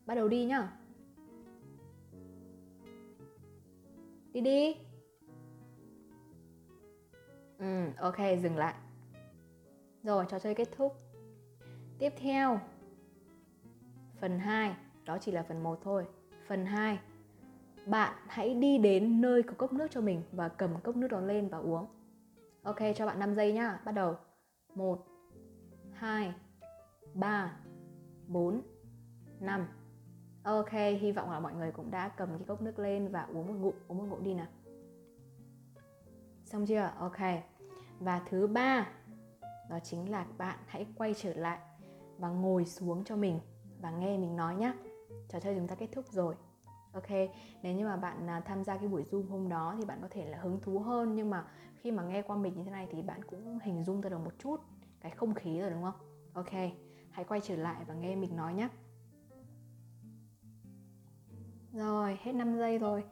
bắt 0.07 0.15
đầu 0.15 0.29
đi 0.29 0.45
nhá 0.45 0.73
đi 4.33 4.41
đi 4.41 4.77
ừ 7.59 7.85
ok 7.99 8.19
dừng 8.43 8.57
lại 8.57 8.75
rồi 10.03 10.25
trò 10.29 10.39
chơi 10.39 10.55
kết 10.55 10.69
thúc 10.77 10.93
tiếp 11.99 12.13
theo 12.17 12.61
phần 14.21 14.39
2 14.39 14.77
đó 15.05 15.19
chỉ 15.21 15.33
là 15.33 15.43
phần 15.43 15.63
1 15.63 15.79
thôi 15.83 16.07
phần 16.49 16.67
2 16.67 16.99
bạn 17.87 18.15
hãy 18.27 18.55
đi 18.55 18.79
đến 18.79 19.21
nơi 19.21 19.43
có 19.43 19.53
cốc 19.59 19.73
nước 19.73 19.87
cho 19.91 20.01
mình 20.01 20.23
và 20.33 20.49
cầm 20.49 20.81
cốc 20.81 20.97
nước 20.97 21.09
đó 21.09 21.21
lên 21.21 21.49
và 21.49 21.59
uống 21.59 21.87
ok 22.63 22.79
cho 22.97 23.07
bạn 23.07 23.19
5 23.19 23.35
giây 23.35 23.53
nhá 23.53 23.81
bắt 23.85 23.93
đầu 23.93 24.17
1 24.75 25.07
2 25.93 26.35
3 27.15 27.57
4 28.29 28.63
5 29.41 29.67
Ok, 30.45 30.73
hy 31.01 31.13
vọng 31.13 31.31
là 31.31 31.41
mọi 31.41 31.55
người 31.55 31.73
cũng 31.73 31.91
đã 31.91 32.09
cầm 32.09 32.29
cái 32.29 32.47
cốc 32.47 32.63
nước 32.63 32.79
lên 32.79 33.09
và 33.09 33.27
uống 33.33 33.47
một 33.47 33.55
ngụm, 33.55 33.75
uống 33.89 33.99
một 33.99 34.05
ngụm 34.09 34.25
đi 34.25 34.35
nào. 34.35 34.47
Xong 36.45 36.67
chưa? 36.67 36.91
Ok. 36.99 37.19
Và 38.01 38.23
thứ 38.29 38.47
ba, 38.47 38.89
đó 39.71 39.79
chính 39.83 40.11
là 40.11 40.27
bạn 40.39 40.59
hãy 40.67 40.87
quay 40.97 41.15
trở 41.15 41.35
lại 41.35 41.59
và 42.19 42.29
ngồi 42.29 42.65
xuống 42.65 43.05
cho 43.05 43.17
mình 43.17 43.41
và 43.81 43.91
nghe 43.91 44.19
mình 44.19 44.37
nói 44.37 44.57
nhé. 44.57 44.73
Trò 45.29 45.41
chơi 45.41 45.55
chúng 45.55 45.69
ta 45.69 45.75
kết 45.75 45.89
thúc 45.93 46.05
rồi. 46.13 46.35
Ok, 46.93 47.11
nếu 47.63 47.75
như 47.75 47.85
mà 47.85 47.97
bạn 47.97 48.31
à, 48.31 48.41
tham 48.41 48.65
gia 48.65 48.77
cái 48.77 48.89
buổi 48.89 49.05
Zoom 49.11 49.29
hôm 49.29 49.49
đó 49.49 49.75
thì 49.79 49.85
bạn 49.85 49.99
có 50.03 50.09
thể 50.11 50.27
là 50.27 50.39
hứng 50.39 50.61
thú 50.61 50.79
hơn 50.79 51.15
nhưng 51.15 51.31
mà 51.31 51.45
khi 51.75 51.91
mà 51.91 52.03
nghe 52.03 52.23
qua 52.23 52.37
mình 52.37 52.55
như 52.57 52.65
thế 52.65 52.71
này 52.71 52.89
thì 52.91 53.03
bạn 53.03 53.21
cũng 53.25 53.59
hình 53.63 53.85
dung 53.85 54.01
ra 54.01 54.11
được 54.11 54.19
một 54.25 54.33
chút 54.39 54.61
cái 55.01 55.11
không 55.11 55.35
khí 55.35 55.61
rồi 55.61 55.71
đúng 55.71 55.83
không? 55.83 55.95
Ok, 56.33 56.53
hãy 57.11 57.25
quay 57.29 57.41
trở 57.45 57.57
lại 57.57 57.85
và 57.87 57.95
nghe 57.95 58.17
mình 58.17 58.37
nói 58.37 58.55
nhé. 58.55 58.69
Rồi, 61.73 62.19
hết 62.23 62.33
5 62.33 62.59
giây 62.59 62.79
rồi. 62.79 63.05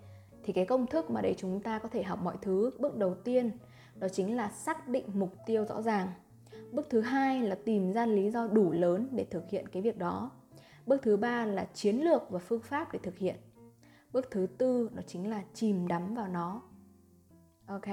Thì 0.44 0.52
cái 0.52 0.66
công 0.66 0.86
thức 0.86 1.10
mà 1.10 1.20
để 1.22 1.34
chúng 1.38 1.60
ta 1.60 1.78
có 1.78 1.88
thể 1.88 2.02
học 2.02 2.18
mọi 2.22 2.36
thứ, 2.42 2.70
bước 2.78 2.96
đầu 2.96 3.14
tiên 3.14 3.50
đó 3.94 4.08
chính 4.08 4.36
là 4.36 4.48
xác 4.48 4.88
định 4.88 5.04
mục 5.14 5.30
tiêu 5.46 5.64
rõ 5.64 5.82
ràng. 5.82 6.08
Bước 6.72 6.86
thứ 6.90 7.00
hai 7.00 7.42
là 7.42 7.54
tìm 7.64 7.92
ra 7.92 8.06
lý 8.06 8.30
do 8.30 8.46
đủ 8.46 8.72
lớn 8.72 9.08
để 9.12 9.24
thực 9.24 9.50
hiện 9.50 9.68
cái 9.68 9.82
việc 9.82 9.98
đó. 9.98 10.30
Bước 10.86 11.02
thứ 11.02 11.16
ba 11.16 11.44
là 11.44 11.64
chiến 11.74 11.96
lược 11.96 12.30
và 12.30 12.38
phương 12.38 12.62
pháp 12.62 12.92
để 12.92 12.98
thực 13.02 13.18
hiện. 13.18 13.36
Bước 14.12 14.30
thứ 14.30 14.46
tư 14.58 14.90
đó 14.94 15.02
chính 15.06 15.30
là 15.30 15.42
chìm 15.54 15.88
đắm 15.88 16.14
vào 16.14 16.28
nó. 16.28 16.62
Ok, 17.66 17.86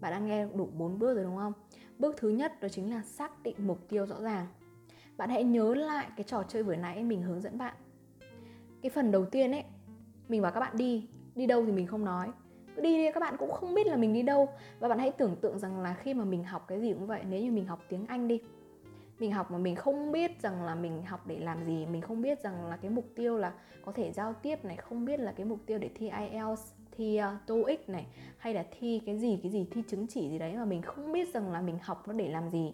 bạn 0.00 0.12
đã 0.12 0.18
nghe 0.18 0.46
đủ 0.54 0.66
4 0.66 0.98
bước 0.98 1.14
rồi 1.14 1.24
đúng 1.24 1.36
không? 1.36 1.52
Bước 1.98 2.16
thứ 2.18 2.28
nhất 2.28 2.60
đó 2.60 2.68
chính 2.68 2.90
là 2.90 3.02
xác 3.02 3.42
định 3.42 3.56
mục 3.58 3.88
tiêu 3.88 4.06
rõ 4.06 4.20
ràng. 4.20 4.46
Bạn 5.16 5.30
hãy 5.30 5.44
nhớ 5.44 5.74
lại 5.74 6.08
cái 6.16 6.24
trò 6.24 6.42
chơi 6.48 6.62
vừa 6.62 6.76
nãy 6.76 7.04
mình 7.04 7.22
hướng 7.22 7.40
dẫn 7.40 7.58
bạn. 7.58 7.74
Cái 8.82 8.90
phần 8.90 9.10
đầu 9.10 9.26
tiên 9.26 9.52
ấy 9.52 9.64
mình 10.28 10.42
bảo 10.42 10.52
các 10.52 10.60
bạn 10.60 10.76
đi 10.76 11.08
đi 11.34 11.46
đâu 11.46 11.66
thì 11.66 11.72
mình 11.72 11.86
không 11.86 12.04
nói 12.04 12.32
cứ 12.78 12.82
đi 12.82 12.96
đi 12.96 13.12
các 13.12 13.20
bạn 13.20 13.36
cũng 13.38 13.52
không 13.52 13.74
biết 13.74 13.86
là 13.86 13.96
mình 13.96 14.12
đi 14.12 14.22
đâu 14.22 14.48
và 14.80 14.88
bạn 14.88 14.98
hãy 14.98 15.10
tưởng 15.10 15.36
tượng 15.36 15.58
rằng 15.58 15.80
là 15.80 15.94
khi 15.94 16.14
mà 16.14 16.24
mình 16.24 16.44
học 16.44 16.64
cái 16.68 16.80
gì 16.80 16.92
cũng 16.92 17.06
vậy 17.06 17.22
nếu 17.28 17.42
như 17.42 17.52
mình 17.52 17.66
học 17.66 17.80
tiếng 17.88 18.06
anh 18.06 18.28
đi 18.28 18.40
mình 19.18 19.32
học 19.32 19.50
mà 19.50 19.58
mình 19.58 19.76
không 19.76 20.12
biết 20.12 20.42
rằng 20.42 20.62
là 20.62 20.74
mình 20.74 21.02
học 21.02 21.26
để 21.26 21.38
làm 21.38 21.64
gì 21.64 21.86
mình 21.86 22.02
không 22.02 22.22
biết 22.22 22.42
rằng 22.42 22.66
là 22.66 22.76
cái 22.76 22.90
mục 22.90 23.04
tiêu 23.14 23.36
là 23.36 23.52
có 23.84 23.92
thể 23.92 24.12
giao 24.12 24.32
tiếp 24.32 24.64
này 24.64 24.76
không 24.76 25.04
biết 25.04 25.20
là 25.20 25.32
cái 25.32 25.46
mục 25.46 25.58
tiêu 25.66 25.78
để 25.78 25.90
thi 25.94 26.10
IELTS 26.10 26.72
thi 26.98 27.20
uh, 27.20 27.46
TOEIC 27.46 27.88
này 27.88 28.06
hay 28.38 28.54
là 28.54 28.64
thi 28.78 29.00
cái 29.06 29.18
gì 29.18 29.38
cái 29.42 29.52
gì 29.52 29.66
thi 29.70 29.82
chứng 29.88 30.06
chỉ 30.06 30.30
gì 30.30 30.38
đấy 30.38 30.54
mà 30.56 30.64
mình 30.64 30.82
không 30.82 31.12
biết 31.12 31.34
rằng 31.34 31.52
là 31.52 31.60
mình 31.60 31.78
học 31.82 32.08
nó 32.08 32.12
để 32.12 32.28
làm 32.28 32.50
gì. 32.50 32.72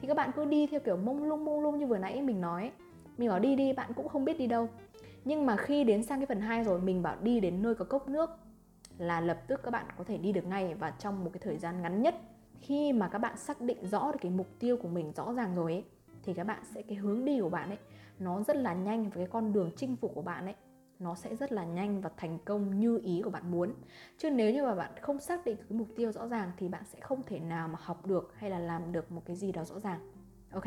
Thì 0.00 0.08
các 0.08 0.16
bạn 0.16 0.30
cứ 0.36 0.44
đi 0.44 0.66
theo 0.66 0.80
kiểu 0.80 0.96
mông 0.96 1.24
lung 1.24 1.44
mông 1.44 1.60
lung 1.60 1.78
như 1.78 1.86
vừa 1.86 1.98
nãy 1.98 2.22
mình 2.22 2.40
nói. 2.40 2.70
Mình 3.18 3.28
bảo 3.28 3.38
đi 3.38 3.56
đi 3.56 3.72
bạn 3.72 3.92
cũng 3.96 4.08
không 4.08 4.24
biết 4.24 4.38
đi 4.38 4.46
đâu. 4.46 4.68
Nhưng 5.24 5.46
mà 5.46 5.56
khi 5.56 5.84
đến 5.84 6.02
sang 6.02 6.18
cái 6.18 6.26
phần 6.26 6.40
2 6.40 6.64
rồi 6.64 6.80
mình 6.80 7.02
bảo 7.02 7.16
đi 7.22 7.40
đến 7.40 7.62
nơi 7.62 7.74
có 7.74 7.84
cốc 7.84 8.08
nước 8.08 8.30
là 8.98 9.20
lập 9.20 9.38
tức 9.46 9.60
các 9.62 9.70
bạn 9.70 9.86
có 9.98 10.04
thể 10.04 10.18
đi 10.18 10.32
được 10.32 10.46
ngay 10.46 10.74
và 10.74 10.90
trong 10.90 11.24
một 11.24 11.30
cái 11.32 11.40
thời 11.44 11.58
gian 11.58 11.82
ngắn 11.82 12.02
nhất 12.02 12.14
khi 12.66 12.92
mà 12.92 13.08
các 13.08 13.18
bạn 13.18 13.36
xác 13.36 13.60
định 13.60 13.86
rõ 13.86 14.12
được 14.12 14.18
cái 14.20 14.30
mục 14.30 14.46
tiêu 14.58 14.76
của 14.76 14.88
mình 14.88 15.12
rõ 15.12 15.32
ràng 15.32 15.54
rồi 15.54 15.72
ấy, 15.72 15.84
thì 16.22 16.34
các 16.34 16.44
bạn 16.44 16.62
sẽ, 16.74 16.82
cái 16.82 16.98
hướng 16.98 17.24
đi 17.24 17.40
của 17.40 17.48
bạn 17.48 17.68
ấy, 17.68 17.78
nó 18.18 18.42
rất 18.42 18.56
là 18.56 18.74
nhanh 18.74 19.04
và 19.04 19.10
cái 19.14 19.26
con 19.26 19.52
đường 19.52 19.70
chinh 19.76 19.96
phục 19.96 20.14
của 20.14 20.22
bạn 20.22 20.44
ấy, 20.44 20.54
nó 20.98 21.14
sẽ 21.14 21.36
rất 21.36 21.52
là 21.52 21.64
nhanh 21.64 22.00
và 22.00 22.10
thành 22.16 22.38
công 22.44 22.80
như 22.80 23.00
ý 23.04 23.22
của 23.24 23.30
bạn 23.30 23.50
muốn. 23.50 23.74
Chứ 24.18 24.30
nếu 24.30 24.52
như 24.52 24.62
mà 24.62 24.74
bạn 24.74 24.90
không 25.00 25.20
xác 25.20 25.44
định 25.44 25.56
cái 25.56 25.78
mục 25.78 25.88
tiêu 25.96 26.12
rõ 26.12 26.28
ràng 26.28 26.50
thì 26.56 26.68
bạn 26.68 26.82
sẽ 26.84 27.00
không 27.00 27.22
thể 27.22 27.38
nào 27.38 27.68
mà 27.68 27.78
học 27.82 28.06
được 28.06 28.32
hay 28.36 28.50
là 28.50 28.58
làm 28.58 28.92
được 28.92 29.12
một 29.12 29.22
cái 29.26 29.36
gì 29.36 29.52
đó 29.52 29.64
rõ 29.64 29.80
ràng. 29.80 30.00
Ok? 30.52 30.66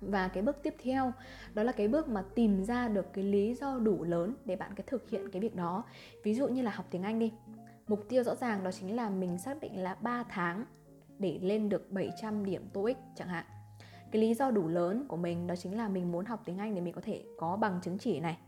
Và 0.00 0.28
cái 0.28 0.42
bước 0.42 0.62
tiếp 0.62 0.74
theo, 0.82 1.12
đó 1.54 1.62
là 1.62 1.72
cái 1.72 1.88
bước 1.88 2.08
mà 2.08 2.24
tìm 2.34 2.64
ra 2.64 2.88
được 2.88 3.12
cái 3.12 3.24
lý 3.24 3.54
do 3.54 3.78
đủ 3.78 4.04
lớn 4.04 4.34
để 4.44 4.56
bạn 4.56 4.72
cái 4.76 4.84
thực 4.86 5.10
hiện 5.10 5.30
cái 5.30 5.42
việc 5.42 5.56
đó. 5.56 5.84
Ví 6.24 6.34
dụ 6.34 6.48
như 6.48 6.62
là 6.62 6.70
học 6.70 6.86
tiếng 6.90 7.02
anh 7.02 7.18
đi. 7.18 7.32
Mục 7.88 8.00
tiêu 8.08 8.22
rõ 8.22 8.34
ràng 8.34 8.64
đó 8.64 8.70
chính 8.72 8.96
là 8.96 9.10
mình 9.10 9.38
xác 9.38 9.60
định 9.60 9.82
là 9.82 9.94
3 9.94 10.22
tháng 10.22 10.64
để 11.18 11.38
lên 11.42 11.68
được 11.68 11.92
700 11.92 12.44
điểm 12.44 12.68
TOEIC 12.72 12.96
chẳng 13.14 13.28
hạn. 13.28 13.44
Cái 14.10 14.22
lý 14.22 14.34
do 14.34 14.50
đủ 14.50 14.68
lớn 14.68 15.04
của 15.08 15.16
mình 15.16 15.46
đó 15.46 15.56
chính 15.56 15.76
là 15.76 15.88
mình 15.88 16.12
muốn 16.12 16.24
học 16.24 16.42
tiếng 16.44 16.58
Anh 16.58 16.74
để 16.74 16.80
mình 16.80 16.94
có 16.94 17.00
thể 17.00 17.24
có 17.38 17.56
bằng 17.56 17.80
chứng 17.82 17.98
chỉ 17.98 18.20
này. 18.20 18.38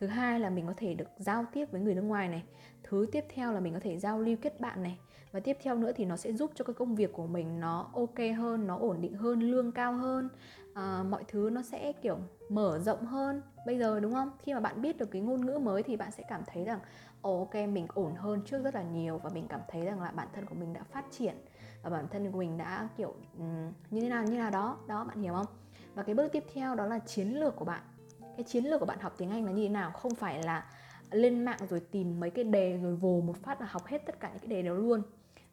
Thứ 0.00 0.06
hai 0.06 0.40
là 0.40 0.50
mình 0.50 0.66
có 0.66 0.74
thể 0.76 0.94
được 0.94 1.08
giao 1.16 1.44
tiếp 1.52 1.68
với 1.70 1.80
người 1.80 1.94
nước 1.94 2.02
ngoài 2.02 2.28
này. 2.28 2.42
Thứ 2.82 3.06
tiếp 3.12 3.24
theo 3.34 3.52
là 3.52 3.60
mình 3.60 3.74
có 3.74 3.80
thể 3.80 3.98
giao 3.98 4.20
lưu 4.20 4.36
kết 4.42 4.60
bạn 4.60 4.82
này. 4.82 4.98
Và 5.32 5.40
tiếp 5.40 5.56
theo 5.62 5.76
nữa 5.76 5.92
thì 5.96 6.04
nó 6.04 6.16
sẽ 6.16 6.32
giúp 6.32 6.50
cho 6.54 6.64
cái 6.64 6.74
công 6.74 6.94
việc 6.94 7.12
của 7.12 7.26
mình 7.26 7.60
nó 7.60 7.90
ok 7.94 8.18
hơn 8.36 8.66
nó 8.66 8.78
ổn 8.78 9.00
định 9.00 9.14
hơn 9.14 9.40
lương 9.40 9.72
cao 9.72 9.92
hơn. 9.92 10.28
À, 10.74 11.02
mọi 11.10 11.24
thứ 11.28 11.50
nó 11.52 11.62
sẽ 11.62 11.92
kiểu 11.92 12.18
mở 12.48 12.78
rộng 12.78 13.06
hơn 13.06 13.42
bây 13.66 13.78
giờ 13.78 14.00
đúng 14.00 14.12
không? 14.12 14.30
Khi 14.42 14.54
mà 14.54 14.60
bạn 14.60 14.82
biết 14.82 14.98
được 14.98 15.10
cái 15.10 15.22
ngôn 15.22 15.46
ngữ 15.46 15.58
mới 15.58 15.82
thì 15.82 15.96
bạn 15.96 16.10
sẽ 16.10 16.22
cảm 16.28 16.42
thấy 16.46 16.64
rằng 16.64 16.78
oh, 17.28 17.48
ok 17.48 17.54
mình 17.54 17.86
ổn 17.94 18.14
hơn 18.14 18.42
trước 18.46 18.64
rất 18.64 18.74
là 18.74 18.82
nhiều. 18.82 19.18
Và 19.18 19.30
mình 19.34 19.46
cảm 19.48 19.60
thấy 19.68 19.84
rằng 19.84 20.00
là 20.00 20.10
bản 20.10 20.28
thân 20.32 20.46
của 20.46 20.54
mình 20.54 20.72
đã 20.72 20.82
phát 20.82 21.04
triển 21.10 21.34
và 21.82 21.90
bản 21.90 22.08
thân 22.08 22.32
của 22.32 22.38
mình 22.38 22.58
đã 22.58 22.88
kiểu 22.96 23.14
um, 23.38 23.72
như 23.90 24.00
thế 24.00 24.08
nào 24.08 24.24
như 24.24 24.38
nào 24.38 24.50
đó. 24.50 24.78
Đó 24.86 25.04
bạn 25.04 25.22
hiểu 25.22 25.34
không? 25.34 25.46
Và 25.94 26.02
cái 26.02 26.14
bước 26.14 26.32
tiếp 26.32 26.44
theo 26.54 26.74
đó 26.74 26.86
là 26.86 26.98
chiến 26.98 27.28
lược 27.40 27.56
của 27.56 27.64
bạn. 27.64 27.82
Cái 28.20 28.44
chiến 28.44 28.64
lược 28.64 28.80
của 28.80 28.86
bạn 28.86 28.98
học 29.00 29.14
tiếng 29.18 29.30
anh 29.30 29.44
là 29.44 29.52
như 29.52 29.62
thế 29.62 29.68
nào? 29.68 29.90
Không 29.90 30.14
phải 30.14 30.42
là 30.42 30.64
lên 31.10 31.44
mạng 31.44 31.60
rồi 31.70 31.80
tìm 31.80 32.20
mấy 32.20 32.30
cái 32.30 32.44
đề 32.44 32.78
rồi 32.82 32.96
vồ 32.96 33.20
một 33.20 33.36
phát 33.36 33.60
là 33.60 33.66
học 33.70 33.86
hết 33.86 34.06
tất 34.06 34.20
cả 34.20 34.28
những 34.28 34.38
cái 34.38 34.48
đề 34.48 34.62
đó 34.62 34.74
luôn. 34.74 35.02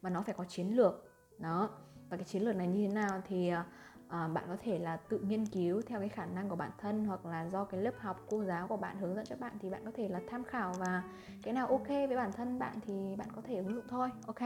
Mà 0.02 0.10
nó 0.10 0.22
phải 0.22 0.34
có 0.38 0.44
chiến 0.44 0.76
lược. 0.76 1.04
Đó. 1.38 1.70
Và 2.10 2.16
cái 2.16 2.24
chiến 2.24 2.42
lược 2.42 2.56
này 2.56 2.66
như 2.66 2.88
thế 2.88 2.94
nào 2.94 3.22
thì 3.28 3.52
à, 4.08 4.28
bạn 4.28 4.44
có 4.48 4.56
thể 4.62 4.78
là 4.78 4.96
tự 4.96 5.18
nghiên 5.18 5.46
cứu 5.46 5.82
theo 5.86 6.00
cái 6.00 6.08
khả 6.08 6.26
năng 6.26 6.48
của 6.48 6.56
bản 6.56 6.70
thân 6.78 7.04
hoặc 7.04 7.26
là 7.26 7.48
do 7.48 7.64
cái 7.64 7.80
lớp 7.80 7.94
học 7.98 8.20
cô 8.28 8.44
giáo 8.44 8.68
của 8.68 8.76
bạn 8.76 8.98
hướng 8.98 9.14
dẫn 9.14 9.24
cho 9.26 9.36
bạn 9.36 9.52
thì 9.60 9.70
bạn 9.70 9.84
có 9.84 9.90
thể 9.94 10.08
là 10.08 10.20
tham 10.30 10.44
khảo 10.44 10.72
và 10.78 11.02
cái 11.42 11.54
nào 11.54 11.66
ok 11.66 11.88
với 11.88 12.16
bản 12.16 12.32
thân 12.32 12.58
bạn 12.58 12.74
thì 12.86 13.16
bạn 13.16 13.28
có 13.36 13.42
thể 13.42 13.56
ứng 13.56 13.74
dụng 13.74 13.84
thôi. 13.88 14.10
Ok? 14.26 14.40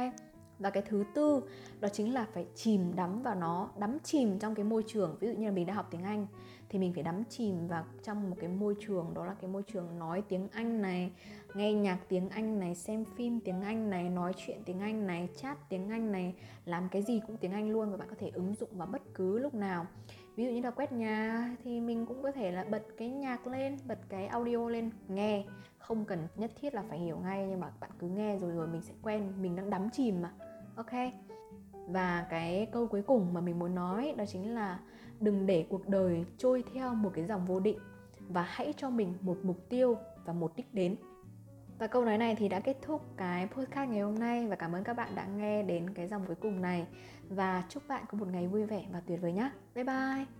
Và 0.60 0.70
cái 0.70 0.82
thứ 0.86 1.04
tư, 1.14 1.42
đó 1.80 1.88
chính 1.88 2.14
là 2.14 2.26
phải 2.32 2.46
chìm 2.54 2.96
đắm 2.96 3.22
vào 3.22 3.34
nó, 3.34 3.70
đắm 3.78 3.98
chìm 4.02 4.38
trong 4.38 4.54
cái 4.54 4.64
môi 4.64 4.84
trường. 4.86 5.16
Ví 5.20 5.28
dụ 5.28 5.34
như 5.34 5.46
là 5.46 5.52
mình 5.52 5.66
đã 5.66 5.74
học 5.74 5.88
tiếng 5.90 6.02
anh 6.02 6.26
thì 6.68 6.78
mình 6.78 6.92
phải 6.92 7.02
đắm 7.02 7.24
chìm 7.24 7.68
vào 7.68 7.84
trong 8.04 8.30
một 8.30 8.36
cái 8.40 8.48
môi 8.48 8.74
trường, 8.80 9.14
đó 9.14 9.26
là 9.26 9.34
cái 9.34 9.50
môi 9.50 9.62
trường 9.62 9.98
nói 9.98 10.22
tiếng 10.28 10.48
anh 10.52 10.82
này, 10.82 11.12
nghe 11.54 11.72
nhạc 11.72 11.98
tiếng 12.08 12.28
anh 12.28 12.58
này, 12.58 12.74
xem 12.74 13.04
phim 13.16 13.40
tiếng 13.40 13.62
anh 13.62 13.90
này, 13.90 14.08
nói 14.08 14.32
chuyện 14.36 14.58
tiếng 14.64 14.80
anh 14.80 15.06
này, 15.06 15.28
chat 15.36 15.68
tiếng 15.68 15.88
anh 15.88 16.12
này, 16.12 16.34
làm 16.64 16.88
cái 16.88 17.02
gì 17.02 17.20
cũng 17.26 17.36
tiếng 17.36 17.52
anh 17.52 17.70
luôn 17.70 17.90
và 17.90 17.96
bạn 17.96 18.08
có 18.08 18.16
thể 18.18 18.30
ứng 18.34 18.54
dụng 18.54 18.70
vào 18.72 18.88
bất 18.92 19.02
cứ 19.14 19.38
lúc 19.38 19.54
nào. 19.54 19.86
Ví 20.36 20.44
dụ 20.44 20.50
như 20.50 20.60
là 20.60 20.70
quét 20.70 20.92
nhà 20.92 21.50
thì 21.64 21.80
mình 21.80 22.06
cũng 22.06 22.22
có 22.22 22.32
thể 22.32 22.50
là 22.50 22.64
bật 22.64 22.82
cái 22.96 23.08
nhạc 23.08 23.46
lên, 23.46 23.76
bật 23.86 23.98
cái 24.08 24.26
audio 24.26 24.68
lên, 24.68 24.90
nghe. 25.08 25.44
Không 25.78 26.04
cần 26.04 26.28
nhất 26.36 26.50
thiết 26.60 26.74
là 26.74 26.82
phải 26.88 26.98
hiểu 26.98 27.18
ngay 27.18 27.46
nhưng 27.50 27.60
mà 27.60 27.72
bạn 27.80 27.90
cứ 27.98 28.08
nghe 28.08 28.38
rồi 28.38 28.50
rồi 28.50 28.66
mình 28.66 28.82
sẽ 28.82 28.92
quen, 29.02 29.32
mình 29.42 29.56
đang 29.56 29.70
đắm 29.70 29.90
chìm 29.90 30.22
mà 30.22 30.32
ok 30.80 31.12
và 31.86 32.26
cái 32.30 32.68
câu 32.72 32.86
cuối 32.86 33.02
cùng 33.02 33.34
mà 33.34 33.40
mình 33.40 33.58
muốn 33.58 33.74
nói 33.74 34.14
đó 34.16 34.24
chính 34.28 34.54
là 34.54 34.78
đừng 35.20 35.46
để 35.46 35.66
cuộc 35.68 35.88
đời 35.88 36.24
trôi 36.38 36.64
theo 36.74 36.94
một 36.94 37.10
cái 37.14 37.24
dòng 37.24 37.46
vô 37.46 37.60
định 37.60 37.78
và 38.28 38.42
hãy 38.42 38.74
cho 38.76 38.90
mình 38.90 39.14
một 39.20 39.38
mục 39.42 39.68
tiêu 39.68 39.96
và 40.24 40.32
một 40.32 40.56
đích 40.56 40.74
đến 40.74 40.96
và 41.78 41.86
câu 41.86 42.04
nói 42.04 42.18
này 42.18 42.34
thì 42.34 42.48
đã 42.48 42.60
kết 42.60 42.76
thúc 42.82 43.02
cái 43.16 43.46
podcast 43.46 43.90
ngày 43.90 44.00
hôm 44.00 44.18
nay 44.18 44.46
và 44.46 44.56
cảm 44.56 44.72
ơn 44.72 44.84
các 44.84 44.96
bạn 44.96 45.14
đã 45.14 45.26
nghe 45.26 45.62
đến 45.62 45.94
cái 45.94 46.08
dòng 46.08 46.26
cuối 46.26 46.36
cùng 46.36 46.62
này 46.62 46.86
và 47.28 47.64
chúc 47.68 47.82
bạn 47.88 48.04
có 48.08 48.18
một 48.18 48.28
ngày 48.28 48.46
vui 48.46 48.66
vẻ 48.66 48.84
và 48.92 49.00
tuyệt 49.00 49.20
vời 49.22 49.32
nhé. 49.32 49.50
Bye 49.74 49.84
bye. 49.84 50.39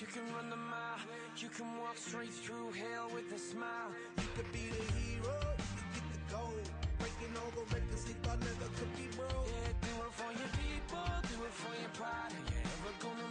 You 0.00 0.06
can 0.06 0.22
run 0.34 0.50
the 0.50 0.56
mile 0.56 0.98
You 1.36 1.48
can 1.48 1.66
walk 1.78 1.96
straight 1.96 2.32
through 2.32 2.70
hell 2.72 3.10
with 3.12 3.30
a 3.34 3.38
smile 3.38 3.90
You 4.16 4.28
could 4.34 4.50
be 4.52 4.70
the 4.70 4.82
hero, 4.94 5.38
you 5.58 5.74
could 5.74 5.90
get 5.94 6.06
the 6.14 6.34
gold 6.34 6.70
Breaking 6.98 7.34
all 7.38 7.50
the 7.54 7.62
records 7.74 8.04
they 8.04 8.12
thought 8.22 8.40
never 8.40 8.70
could 8.74 8.92
be 8.96 9.06
broke. 9.14 9.46
Yeah, 9.46 9.70
do 9.82 9.94
it 10.02 10.12
for 10.18 10.30
your 10.34 10.50
people, 10.58 11.06
do 11.30 11.36
it 11.46 11.54
for 11.54 11.74
your 11.78 11.92
pride. 11.94 12.34
You're 12.50 12.66
never 12.66 12.92
gonna 12.98 13.27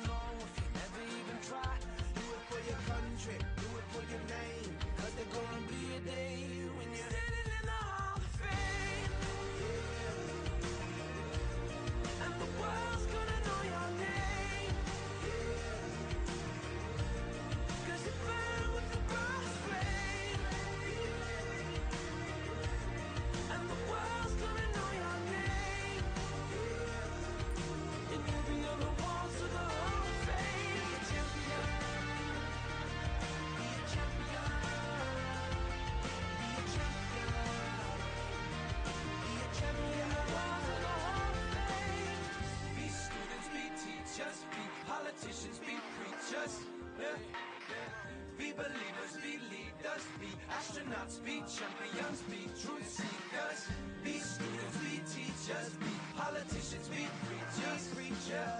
astronauts, 50.78 51.24
be 51.26 51.44
champions, 51.48 52.22
be 52.30 52.46
truth 52.62 52.88
seekers, 52.88 53.68
be 54.04 54.20
students, 54.20 54.78
be 54.78 54.98
teachers, 55.10 55.70
be 55.80 55.88
politicians, 56.16 56.88
be 56.90 57.08
preachers, 57.26 57.88
preachers, 57.96 58.52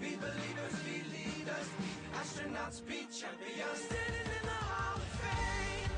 be 0.00 0.16
believers, 0.16 0.74
be 0.86 1.02
leaders, 1.10 1.68
be 1.78 1.90
astronauts, 2.14 2.86
be 2.86 3.06
champions, 3.10 3.80
standing 3.80 4.28
in 4.38 4.42
the 4.44 4.50
hall 4.50 4.96
of 4.96 5.02
fame. 5.18 5.90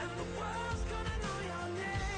And 0.00 0.10
the 0.16 0.24
world's 0.38 0.82
gonna 0.88 1.16
know 1.22 1.38
your 1.44 1.68
name. 1.76 2.17